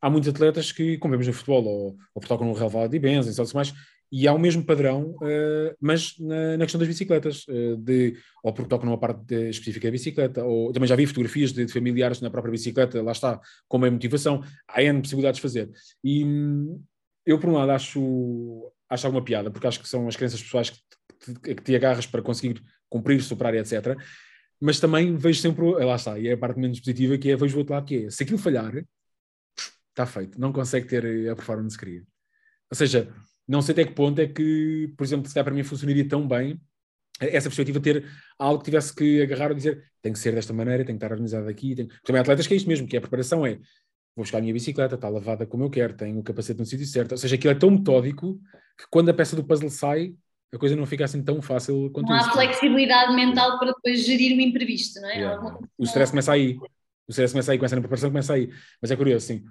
[0.00, 3.26] há muitos atletas que, como vemos no futebol, ou, ou tocam no relevado de bens,
[3.26, 3.72] e mais,
[4.12, 8.52] e há o mesmo padrão, uh, mas na, na, questão das bicicletas, uh, de, ou
[8.52, 11.72] porque tocam numa parte de, específica da bicicleta, ou também já vi fotografias de, de,
[11.72, 15.70] familiares na própria bicicleta, lá está, como é motivação, há N possibilidades de fazer.
[16.04, 16.82] E hum,
[17.24, 20.68] eu, por um lado, acho, acho alguma piada, porque acho que são as crenças pessoais
[20.68, 20.78] que
[21.40, 23.96] que te agarras para conseguir cumprir, superar, etc.
[24.60, 27.56] Mas também vejo sempre, lá está, e é a parte menos positiva, que é vejo
[27.56, 28.84] o outro lado, que é, se aquilo falhar,
[29.90, 32.02] está feito, não consegue ter a performance que queria.
[32.70, 33.12] Ou seja,
[33.46, 36.26] não sei até que ponto é que, por exemplo, se calhar para mim funcionaria tão
[36.26, 36.60] bem
[37.20, 38.04] essa perspectiva ter
[38.38, 41.12] algo que tivesse que agarrar e dizer tem que ser desta maneira, tem que estar
[41.12, 41.74] organizado aqui.
[41.74, 41.88] Tem...
[42.04, 43.58] Também há atletas que é isto mesmo, que é a preparação é
[44.14, 46.86] vou buscar a minha bicicleta, está lavada como eu quero, tenho o capacete no sítio
[46.86, 47.12] certo.
[47.12, 48.38] Ou seja, aquilo é tão metódico
[48.78, 50.14] que quando a peça do puzzle sai,
[50.52, 52.26] a coisa não fica assim tão fácil quanto não isso.
[52.26, 55.16] Não há flexibilidade mental para depois gerir o imprevisto, não é?
[55.16, 55.58] Yeah.
[55.78, 56.58] O stress começa aí.
[57.08, 58.50] O stress começa aí, começa na preparação, começa aí.
[58.80, 59.44] Mas é curioso, sim.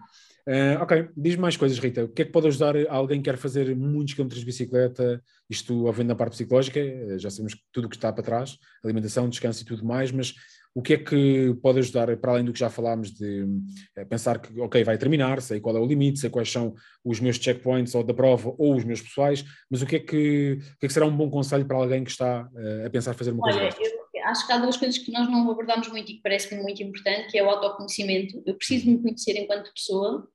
[0.47, 2.05] Uh, ok, diz-me mais coisas, Rita.
[2.05, 5.21] O que é que pode ajudar alguém que quer fazer muitos quilómetros de bicicleta?
[5.49, 9.29] Isto, havendo na parte psicológica, eh, já sabemos tudo o que está para trás, alimentação,
[9.29, 10.33] descanso e tudo mais, mas
[10.73, 13.45] o que é que pode ajudar, para além do que já falámos, de
[14.09, 16.73] pensar que, ok, vai terminar, sei qual é o limite, sei quais são
[17.03, 20.59] os meus checkpoints ou da prova ou os meus pessoais, mas o que é que,
[20.75, 22.49] o que, é que será um bom conselho para alguém que está
[22.85, 25.49] a pensar fazer uma Olha, coisa eu acho que há duas coisas que nós não
[25.49, 28.41] abordamos muito e que parece-me muito importante, que é o autoconhecimento.
[28.45, 30.27] Eu preciso me conhecer enquanto pessoa,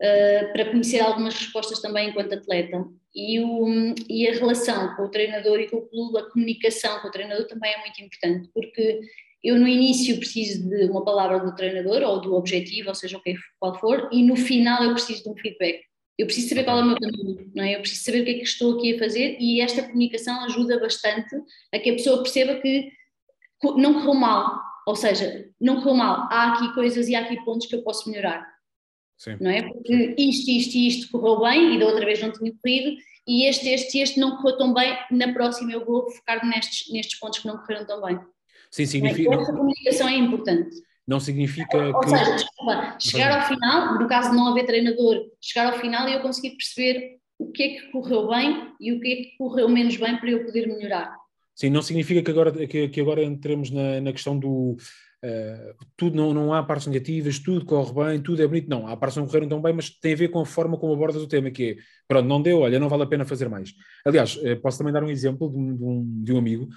[0.00, 2.84] Uh, para conhecer algumas respostas também enquanto atleta.
[3.14, 7.08] E, o, e, a relação com o treinador e com o clube, a comunicação com
[7.08, 9.00] o treinador também é muito importante, porque
[9.42, 13.22] eu no início preciso de uma palavra do treinador ou do objetivo, ou seja, o
[13.22, 15.80] que qual for, e no final eu preciso de um feedback.
[16.18, 17.74] Eu preciso saber qual é o meu caminho, não é?
[17.74, 20.78] Eu preciso saber o que é que estou aqui a fazer e esta comunicação ajuda
[20.78, 21.34] bastante
[21.72, 22.92] a que a pessoa perceba que
[23.76, 27.66] não correu mal, ou seja, não correu mal, há aqui coisas e há aqui pontos
[27.66, 28.46] que eu posso melhorar.
[29.20, 29.36] Sim.
[29.38, 29.62] Não é?
[29.62, 32.96] Porque isto, isto e isto correu bem e da outra vez não tinha corrido
[33.28, 36.90] e este, este e este não correu tão bem, na próxima eu vou focar nestes,
[36.90, 38.18] nestes pontos que não correram tão bem.
[38.70, 39.34] Sim, significa.
[39.34, 40.74] Essa comunicação é importante.
[41.06, 42.08] Não significa Ou que.
[42.08, 46.14] seja, desculpa, chegar ao final, no caso de não haver treinador, chegar ao final e
[46.14, 49.68] eu conseguir perceber o que é que correu bem e o que é que correu
[49.68, 51.14] menos bem para eu poder melhorar.
[51.54, 54.78] Sim, não significa que agora, que, que agora entremos na, na questão do.
[55.22, 58.68] Uh, tudo não, não há partes negativas, tudo corre bem, tudo é bonito.
[58.68, 60.78] Não, há partes que não correram tão bem, mas tem a ver com a forma
[60.78, 61.76] como abordas o tema, que é,
[62.08, 63.74] pronto, não deu, olha, não vale a pena fazer mais.
[64.04, 66.68] Aliás, uh, posso também dar um exemplo de um, de um, amigo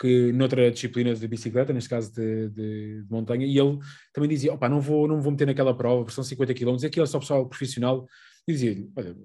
[0.00, 3.78] que noutra disciplina de bicicleta, neste caso de, de, de montanha, e ele
[4.12, 7.06] também dizia, opa, não vou, não vou meter naquela prova, são 50 km, aquilo é
[7.06, 8.04] só pessoal profissional,
[8.48, 9.16] e dizia-lhe, olha,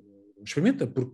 [0.45, 1.11] experimenta, porque,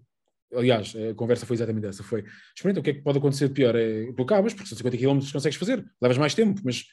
[0.53, 3.53] aliás, a conversa foi exatamente essa, foi, experimenta, o que é que pode acontecer de
[3.53, 3.73] pior?
[3.73, 6.83] É, tu acabas, porque são 50 km consegues fazer, levas mais tempo, mas,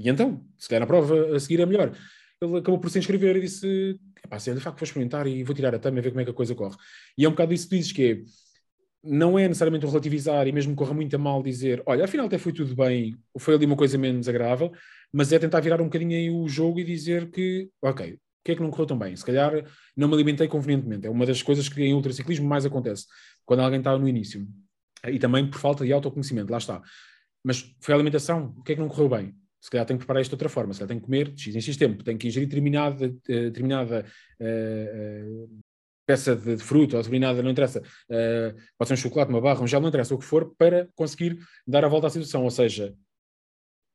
[0.00, 1.92] e então, se calhar na prova a seguir é melhor.
[2.42, 5.44] Ele acabou por se inscrever e disse, pá, se é de facto vou experimentar e
[5.44, 6.76] vou tirar a tama e ver como é que a coisa corre.
[7.18, 8.22] E é um bocado isso que dizes, que é,
[9.04, 12.38] não é necessariamente um relativizar e mesmo corra muito a mal dizer, olha, afinal até
[12.38, 14.72] foi tudo bem, foi ali uma coisa menos agradável,
[15.12, 18.52] mas é tentar virar um bocadinho aí o jogo e dizer que, ok, o que
[18.52, 19.14] é que não correu tão bem?
[19.14, 19.52] Se calhar
[19.94, 21.06] não me alimentei convenientemente.
[21.06, 23.04] É uma das coisas que em ultraciclismo mais acontece,
[23.44, 24.46] quando alguém está no início.
[25.06, 26.80] E também por falta de autoconhecimento, lá está.
[27.44, 29.34] Mas foi a alimentação, o que é que não correu bem?
[29.60, 31.54] Se calhar tenho que preparar isto de outra forma, se calhar tenho que comer X
[31.54, 34.06] em X tempo, tenho que ingerir determinada, determinada
[34.40, 35.60] uh, uh,
[36.06, 39.40] peça de, de fruta ou de nada, não interessa, uh, pode ser um chocolate, uma
[39.40, 42.42] barra, um gel, não interessa, o que for, para conseguir dar a volta à situação.
[42.44, 42.94] Ou seja,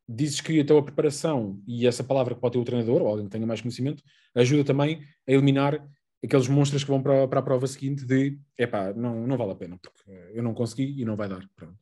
[0.07, 3.31] dizes que a preparação e essa palavra que pode ter o treinador, ou alguém que
[3.31, 4.03] tenha mais conhecimento,
[4.35, 5.83] ajuda também a eliminar
[6.23, 9.55] aqueles monstros que vão para, para a prova seguinte de epá, não, não vale a
[9.55, 11.47] pena, porque eu não consegui e não vai dar.
[11.55, 11.77] Pronto.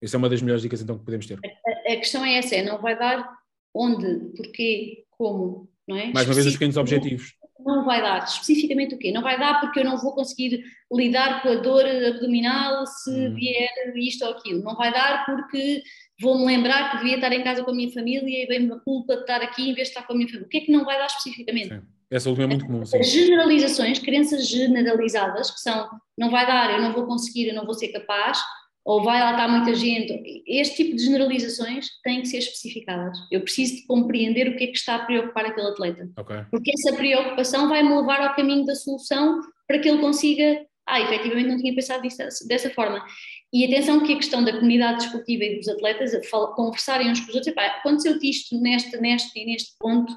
[0.00, 1.40] Essa é uma das melhores dicas então que podemos ter.
[1.88, 3.28] A, questão é essa, é não vai dar
[3.74, 6.12] onde, porquê, como, não é?
[6.12, 7.34] Mais uma vez os pequenos objetivos.
[7.60, 9.10] Não vai dar, especificamente o quê?
[9.10, 10.62] Não vai dar porque eu não vou conseguir
[10.92, 13.34] lidar com a dor abdominal se hum.
[13.34, 14.62] vier isto ou aquilo.
[14.62, 15.82] Não vai dar porque
[16.20, 19.16] vou-me lembrar que devia estar em casa com a minha família e vem-me a culpa
[19.16, 20.46] de estar aqui em vez de estar com a minha família.
[20.46, 21.68] O que é que não vai dar especificamente?
[21.68, 21.82] Sim.
[22.10, 22.86] Essa última é muito comum.
[22.86, 22.98] Sim.
[22.98, 27.66] As generalizações, crenças generalizadas, que são não vai dar, eu não vou conseguir, eu não
[27.66, 28.38] vou ser capaz,
[28.88, 30.42] ou vai lá estar muita gente.
[30.46, 33.18] Este tipo de generalizações têm que ser especificadas.
[33.30, 36.08] Eu preciso de compreender o que é que está a preocupar aquele atleta.
[36.18, 36.38] Okay.
[36.50, 40.64] Porque essa preocupação vai-me levar ao caminho da solução para que ele consiga.
[40.88, 43.04] Ah, efetivamente não tinha pensado disso, dessa forma.
[43.52, 46.12] E atenção que a questão da comunidade desportiva e dos atletas
[46.56, 50.10] conversarem uns com os outros, aconteceu-te isto neste, neste e neste ponto,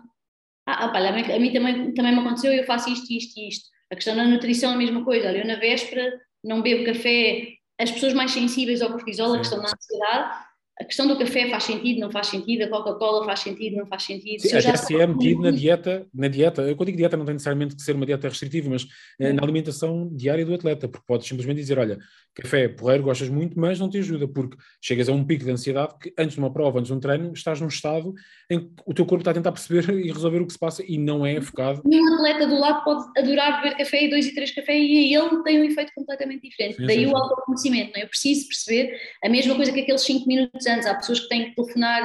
[0.66, 3.50] ah, opa, a, mim, a mim também, também me aconteceu, eu faço isto, isto e
[3.50, 3.68] isto.
[3.92, 5.28] A questão da nutrição é a mesma coisa.
[5.28, 7.60] Olha, eu na véspera não bebo café.
[7.80, 10.46] As pessoas mais sensíveis ao cortisol, a questão da ansiedade,
[10.82, 14.04] a questão do café faz sentido, não faz sentido, a Coca-Cola faz sentido, não faz
[14.04, 14.42] sentido.
[14.42, 17.34] Sim, até se é metido na dieta, na dieta, eu quando digo dieta não tem
[17.34, 18.88] necessariamente que ser uma dieta restritiva, mas
[19.20, 22.00] é na alimentação diária do atleta, porque podes simplesmente dizer, olha,
[22.34, 25.94] café porreiro gostas muito, mas não te ajuda, porque chegas a um pico de ansiedade
[26.02, 28.14] que antes de uma prova, antes de um treino, estás num estado
[28.50, 30.84] em que o teu corpo está a tentar perceber e resolver o que se passa
[30.88, 31.82] e não é focado.
[31.86, 35.14] E um atleta do lado pode adorar beber café e dois e três café e
[35.14, 36.78] ele tem um efeito completamente diferente.
[36.78, 38.04] Sim, Daí sim, o autoconhecimento, não é?
[38.04, 40.88] Eu preciso perceber a mesma coisa que aqueles cinco minutos antes.
[40.88, 42.04] Há pessoas que têm que telefonar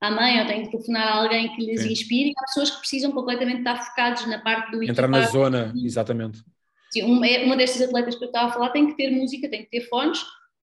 [0.00, 1.92] à mãe ou têm que telefonar a alguém que lhes sim.
[1.92, 5.72] inspire e há pessoas que precisam completamente estar focados na parte do Entrar na zona,
[5.76, 6.42] exatamente
[7.02, 9.64] uma, é, uma destas atletas que eu estava a falar tem que ter música, tem
[9.64, 10.18] que ter fones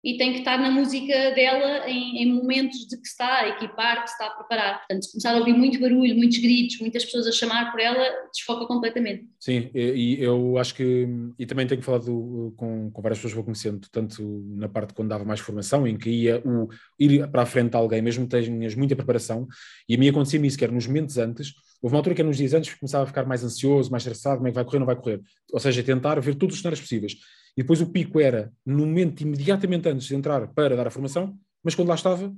[0.08, 4.04] e tem que estar na música dela em, em, momentos de que está a equipar,
[4.04, 4.78] que está a preparar.
[4.78, 8.02] Portanto, se começar a ouvir muito barulho, muitos gritos, muitas pessoas a chamar por ela,
[8.32, 9.26] desfoca completamente.
[9.38, 11.06] Sim, e eu acho que,
[11.38, 14.22] e também tenho falado com, com várias pessoas que vou conhecendo, tanto
[14.56, 17.76] na parte quando dava mais formação, em que ia o, ir para a frente de
[17.76, 19.46] alguém, mesmo que tenhas muita preparação,
[19.86, 21.52] e a mim acontecia isso, que era nos momentos antes,
[21.82, 24.36] houve uma altura que era nos dias antes começava a ficar mais ansioso, mais estressado,
[24.38, 25.20] como é que vai correr, não vai correr.
[25.52, 27.14] Ou seja, tentar ver todos os cenários possíveis.
[27.58, 31.36] E depois o pico era no momento imediatamente antes de entrar para dar a formação,
[31.60, 32.32] mas quando lá estava,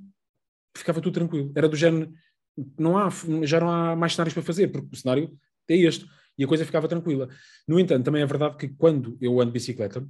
[0.74, 1.52] ficava tudo tranquilo.
[1.54, 2.10] Era do género,
[2.78, 3.10] não há,
[3.42, 5.30] já não há mais cenários para fazer, porque o cenário
[5.68, 6.06] é este.
[6.38, 7.28] E a coisa ficava tranquila.
[7.68, 10.08] No entanto, também é verdade que quando eu ando de bicicleta,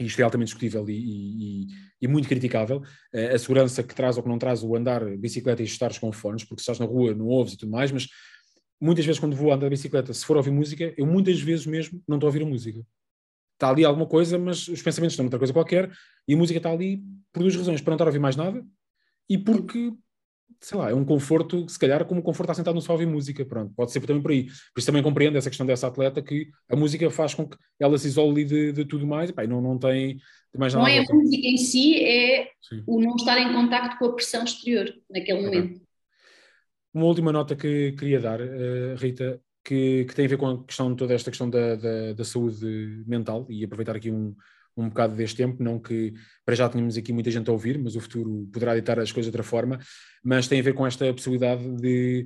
[0.00, 1.66] e isto é altamente discutível e, e,
[2.02, 2.82] e, muito criticável,
[3.14, 5.96] eh, a segurança que traz ou que não traz o andar de bicicleta e estares
[5.96, 8.08] com fones, porque estás na rua não ouves e tudo mais, mas
[8.80, 12.02] muitas vezes quando vou andar de bicicleta, se for ouvir música, eu muitas vezes mesmo
[12.08, 12.84] não estou a ouvir a música
[13.60, 15.90] está ali alguma coisa, mas os pensamentos estão noutra coisa qualquer,
[16.26, 18.64] e a música está ali por duas razões, para não estar a ouvir mais nada,
[19.28, 19.92] e porque,
[20.58, 23.06] sei lá, é um conforto, se calhar como o conforto está sentado no só ouvir
[23.06, 24.44] música, pronto, pode ser também por aí.
[24.44, 27.98] Por isso também compreendo essa questão dessa atleta, que a música faz com que ela
[27.98, 30.18] se isole de, de tudo mais, e pá, não, não tem
[30.56, 32.82] mais nada Não é a música em si, é Sim.
[32.86, 35.80] o não estar em contacto com a pressão exterior naquele momento.
[36.92, 40.64] Uma última nota que queria dar, uh, Rita, que, que, tem a ver com a
[40.64, 44.34] questão, toda esta questão da, da, da saúde mental e aproveitar aqui um,
[44.76, 47.96] um bocado deste tempo, não que para já tenhamos aqui muita gente a ouvir, mas
[47.96, 49.78] o futuro poderá ditar as coisas de outra forma,
[50.22, 52.24] mas tem a ver com esta possibilidade de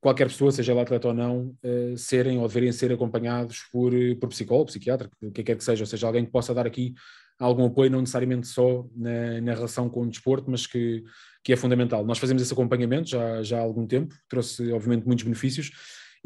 [0.00, 4.28] qualquer pessoa, seja ela atleta ou não, uh, serem ou deverem ser acompanhados por, por
[4.28, 6.94] psicólogo, psiquiatra, o que quer que seja, ou seja, alguém que possa dar aqui
[7.38, 11.04] algum apoio, não necessariamente só na, na relação com o desporto, mas que,
[11.44, 12.04] que é fundamental.
[12.04, 15.70] Nós fazemos esse acompanhamento já, já há algum tempo, trouxe obviamente muitos benefícios,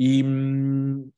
[0.02, 1.10] e hum,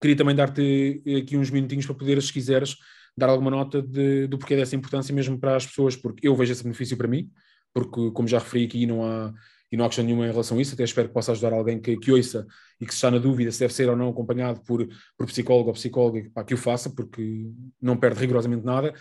[0.00, 2.76] queria também dar-te aqui uns minutinhos para poderes, se quiseres,
[3.14, 6.50] dar alguma nota de, do porquê dessa importância mesmo para as pessoas, porque eu vejo
[6.50, 7.30] esse benefício para mim,
[7.74, 9.34] porque como já referi aqui, não há,
[9.70, 11.78] e não há questão nenhuma em relação a isso, até espero que possa ajudar alguém
[11.78, 12.46] que, que ouça
[12.80, 15.74] e que está na dúvida se deve ser ou não acompanhado por, por psicólogo ou
[15.74, 18.94] psicóloga, que o faça, porque não perde rigorosamente nada,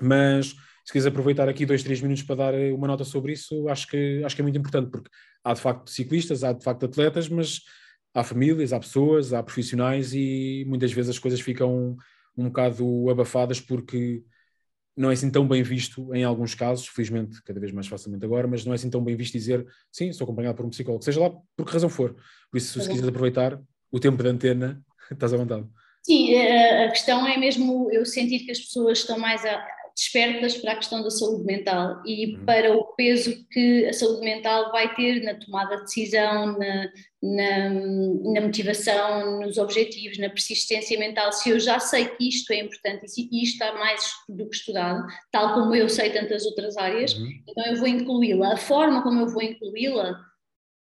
[0.00, 0.54] mas
[0.84, 4.22] se quiser aproveitar aqui dois, três minutos para dar uma nota sobre isso, acho que,
[4.24, 5.10] acho que é muito importante, porque
[5.44, 7.60] há de facto ciclistas, há de facto atletas, mas
[8.14, 11.96] há famílias, há pessoas, há profissionais e muitas vezes as coisas ficam
[12.36, 14.22] um bocado abafadas porque
[14.96, 18.46] não é assim tão bem visto em alguns casos, felizmente cada vez mais facilmente agora,
[18.46, 21.20] mas não é assim tão bem visto dizer sim, sou acompanhado por um psicólogo, seja
[21.20, 22.14] lá por que razão for.
[22.50, 23.58] Por isso, se quiseres aproveitar
[23.90, 25.66] o tempo de antena, estás à vontade.
[26.02, 29.64] Sim, a questão é mesmo eu sentir que as pessoas estão mais a,
[29.94, 32.44] despertas para a questão da saúde mental e uhum.
[32.44, 36.90] para o peso que a saúde mental vai ter na tomada de decisão, na,
[37.22, 37.70] na,
[38.32, 43.04] na, motivação, nos objetivos, na persistência mental, se eu já sei que isto é importante
[43.04, 47.14] e se isto está mais do que estudado, tal como eu sei tantas outras áreas,
[47.14, 47.28] uhum.
[47.48, 48.54] então eu vou incluí-la.
[48.54, 50.31] A forma como eu vou incluí-la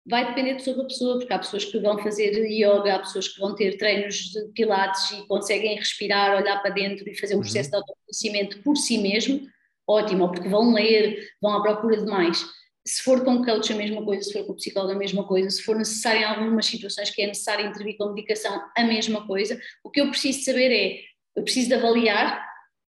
[0.05, 3.27] vai depender de pessoa para pessoa, porque há pessoas que vão fazer yoga, há pessoas
[3.27, 7.37] que vão ter treinos de pilates e conseguem respirar, olhar para dentro e fazer um
[7.37, 7.43] uhum.
[7.43, 7.71] processo uhum.
[7.71, 9.41] de autoconhecimento por si mesmo,
[9.87, 12.43] ótimo, ou porque vão ler, vão à procura de mais
[12.85, 15.61] se for com coach a mesma coisa, se for com psicólogo a mesma coisa, se
[15.61, 19.89] for necessário em algumas situações que é necessário intervir com medicação a mesma coisa, o
[19.89, 20.99] que eu preciso saber é,
[21.35, 22.43] eu preciso de avaliar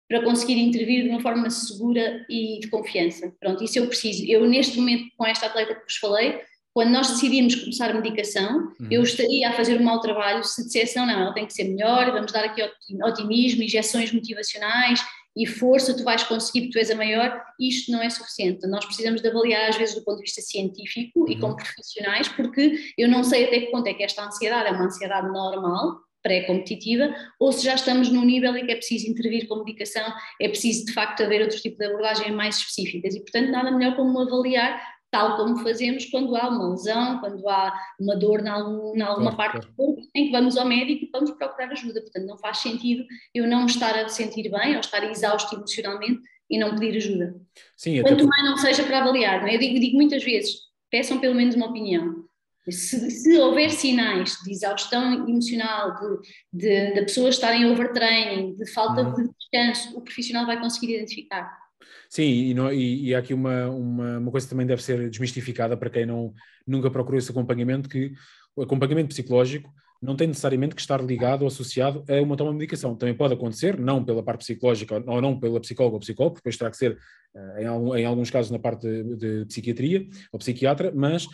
[0.10, 3.34] para conseguir intervir de uma forma segura e de confiança.
[3.40, 4.26] Pronto, isso eu preciso.
[4.26, 6.42] Eu neste momento, com esta atleta que vos falei,
[6.74, 8.88] quando nós decidimos começar a medicação, uhum.
[8.90, 11.66] eu estaria a fazer um mau trabalho se dissesse, não, não, ela tem que ser
[11.66, 12.62] melhor, vamos dar aqui
[13.04, 15.00] otimismo, injeções motivacionais
[15.36, 18.68] e força, tu vais conseguir tu és a maior, isto não é suficiente.
[18.68, 21.30] Nós precisamos de avaliar às vezes do ponto de vista científico uhum.
[21.30, 24.72] e como profissionais, porque eu não sei até que ponto é que esta ansiedade é
[24.72, 29.46] uma ansiedade normal, pré-competitiva, ou se já estamos num nível em que é preciso intervir
[29.48, 30.06] com medicação,
[30.40, 33.96] é preciso de facto haver outro tipo de abordagens mais específicas e portanto nada melhor
[33.96, 34.82] como avaliar
[35.14, 39.72] tal como fazemos quando há uma lesão, quando há uma dor em alguma parte do
[39.76, 42.02] corpo, em que vamos ao médico e vamos procurar ajuda.
[42.02, 46.58] Portanto, não faz sentido eu não estar a sentir bem ou estar exausto emocionalmente e
[46.58, 47.36] não pedir ajuda.
[47.78, 49.54] Sim, Quanto mais não seja para avaliar, não é?
[49.54, 52.24] Eu digo, digo muitas vezes, peçam pelo menos uma opinião.
[52.68, 56.18] Se, se, houver sinais de exaustão emocional, de,
[56.54, 59.14] de, de pessoas estarem overtraining, de falta uhum.
[59.14, 61.63] de descanso, o profissional vai conseguir identificar.
[62.10, 65.10] Sim, e, não, e, e, há aqui uma, uma, uma, coisa que também deve ser
[65.10, 66.34] desmistificada para quem não,
[66.66, 68.14] nunca procurou esse acompanhamento, que
[68.56, 69.74] o acompanhamento psicológico
[70.04, 72.94] não tem necessariamente que estar ligado ou associado a uma toma de medicação.
[72.94, 76.70] Também pode acontecer, não pela parte psicológica ou não pela psicóloga ou psicólogo, depois terá
[76.70, 76.98] que ser,
[77.34, 81.26] eh, em, alguns casos, na parte de, psiquiatria ou psiquiatra, mas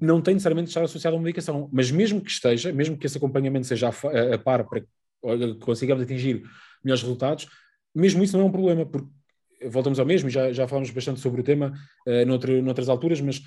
[0.00, 1.68] não tem necessariamente de estar associado a uma medicação.
[1.70, 6.42] Mas mesmo que esteja, mesmo que esse acompanhamento seja a par para que consigamos atingir
[6.82, 7.46] melhores resultados,
[7.94, 9.08] mesmo isso não é um problema, porque
[9.68, 11.72] voltamos ao mesmo, já, já falamos bastante sobre o tema
[12.06, 13.42] uh, noutro, noutras alturas, mas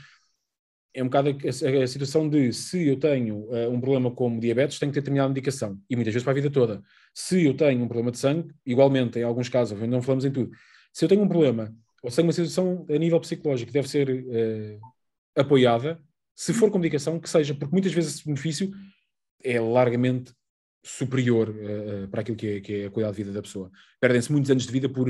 [0.93, 4.80] é um bocado a, a situação de se eu tenho uh, um problema como diabetes,
[4.80, 6.82] tenho que ter determinada medicação, e muitas vezes para a vida toda.
[7.13, 10.51] Se eu tenho um problema de sangue, igualmente, em alguns casos, não falamos em tudo,
[10.93, 13.89] se eu tenho um problema, ou se tenho uma situação a nível psicológico que deve
[13.89, 14.80] ser uh,
[15.36, 15.99] apoiada,
[16.34, 18.72] se for com medicação, que seja, porque muitas vezes esse benefício
[19.43, 20.34] é largamente
[20.84, 23.70] superior uh, para aquilo que é, que é a qualidade de vida da pessoa.
[23.99, 25.09] Perdem-se muitos anos de vida por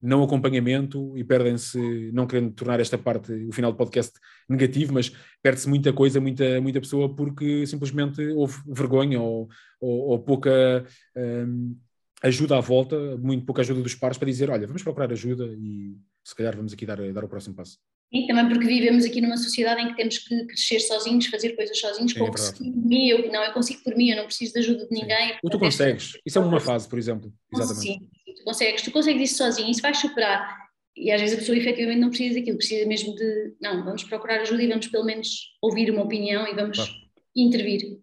[0.00, 4.12] não acompanhamento e perdem-se, não querendo tornar esta parte, o final do podcast
[4.48, 5.10] negativo, mas
[5.42, 9.48] perde-se muita coisa, muita, muita pessoa porque simplesmente houve vergonha ou,
[9.80, 10.84] ou, ou pouca
[11.16, 11.76] hum,
[12.22, 15.96] ajuda à volta, muito pouca ajuda dos pares para dizer, olha, vamos procurar ajuda e
[16.24, 17.78] se calhar vamos aqui dar, dar o próximo passo.
[18.12, 21.78] E também porque vivemos aqui numa sociedade em que temos que crescer sozinhos, fazer coisas
[21.78, 24.86] sozinhos, Sim, é mim, eu não, eu consigo por mim, eu não preciso de ajuda
[24.86, 25.36] de ninguém.
[25.42, 27.32] Ou tu consegues, isso é uma fase, por exemplo.
[27.52, 27.82] Exatamente.
[27.82, 30.66] Sim, tu consegues, tu consegues isso sozinho, isso vai superar.
[30.96, 34.40] E às vezes a pessoa efetivamente não precisa daquilo, precisa mesmo de, não, vamos procurar
[34.40, 36.92] ajuda e vamos pelo menos ouvir uma opinião e vamos claro.
[37.34, 37.98] intervir.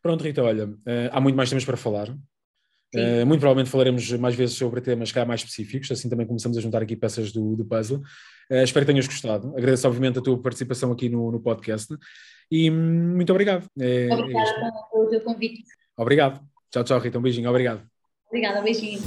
[0.00, 2.08] Pronto, Rita, olha, uh, há muito mais temas para falar.
[2.94, 6.60] Uh, muito provavelmente falaremos mais vezes sobre temas cá mais específicos, assim também começamos a
[6.62, 7.98] juntar aqui peças do, do puzzle.
[8.50, 9.48] Uh, espero que tenhas gostado.
[9.54, 11.94] Agradeço, obviamente, a tua participação aqui no, no podcast
[12.50, 13.68] e hum, muito obrigado.
[13.78, 15.64] É, Obrigada é pelo teu convite.
[15.96, 16.40] Obrigado.
[16.70, 17.18] Tchau, tchau, Rita.
[17.18, 17.50] Um beijinho.
[17.50, 17.97] Obrigado.
[18.30, 19.02] Obrigada, beijinho.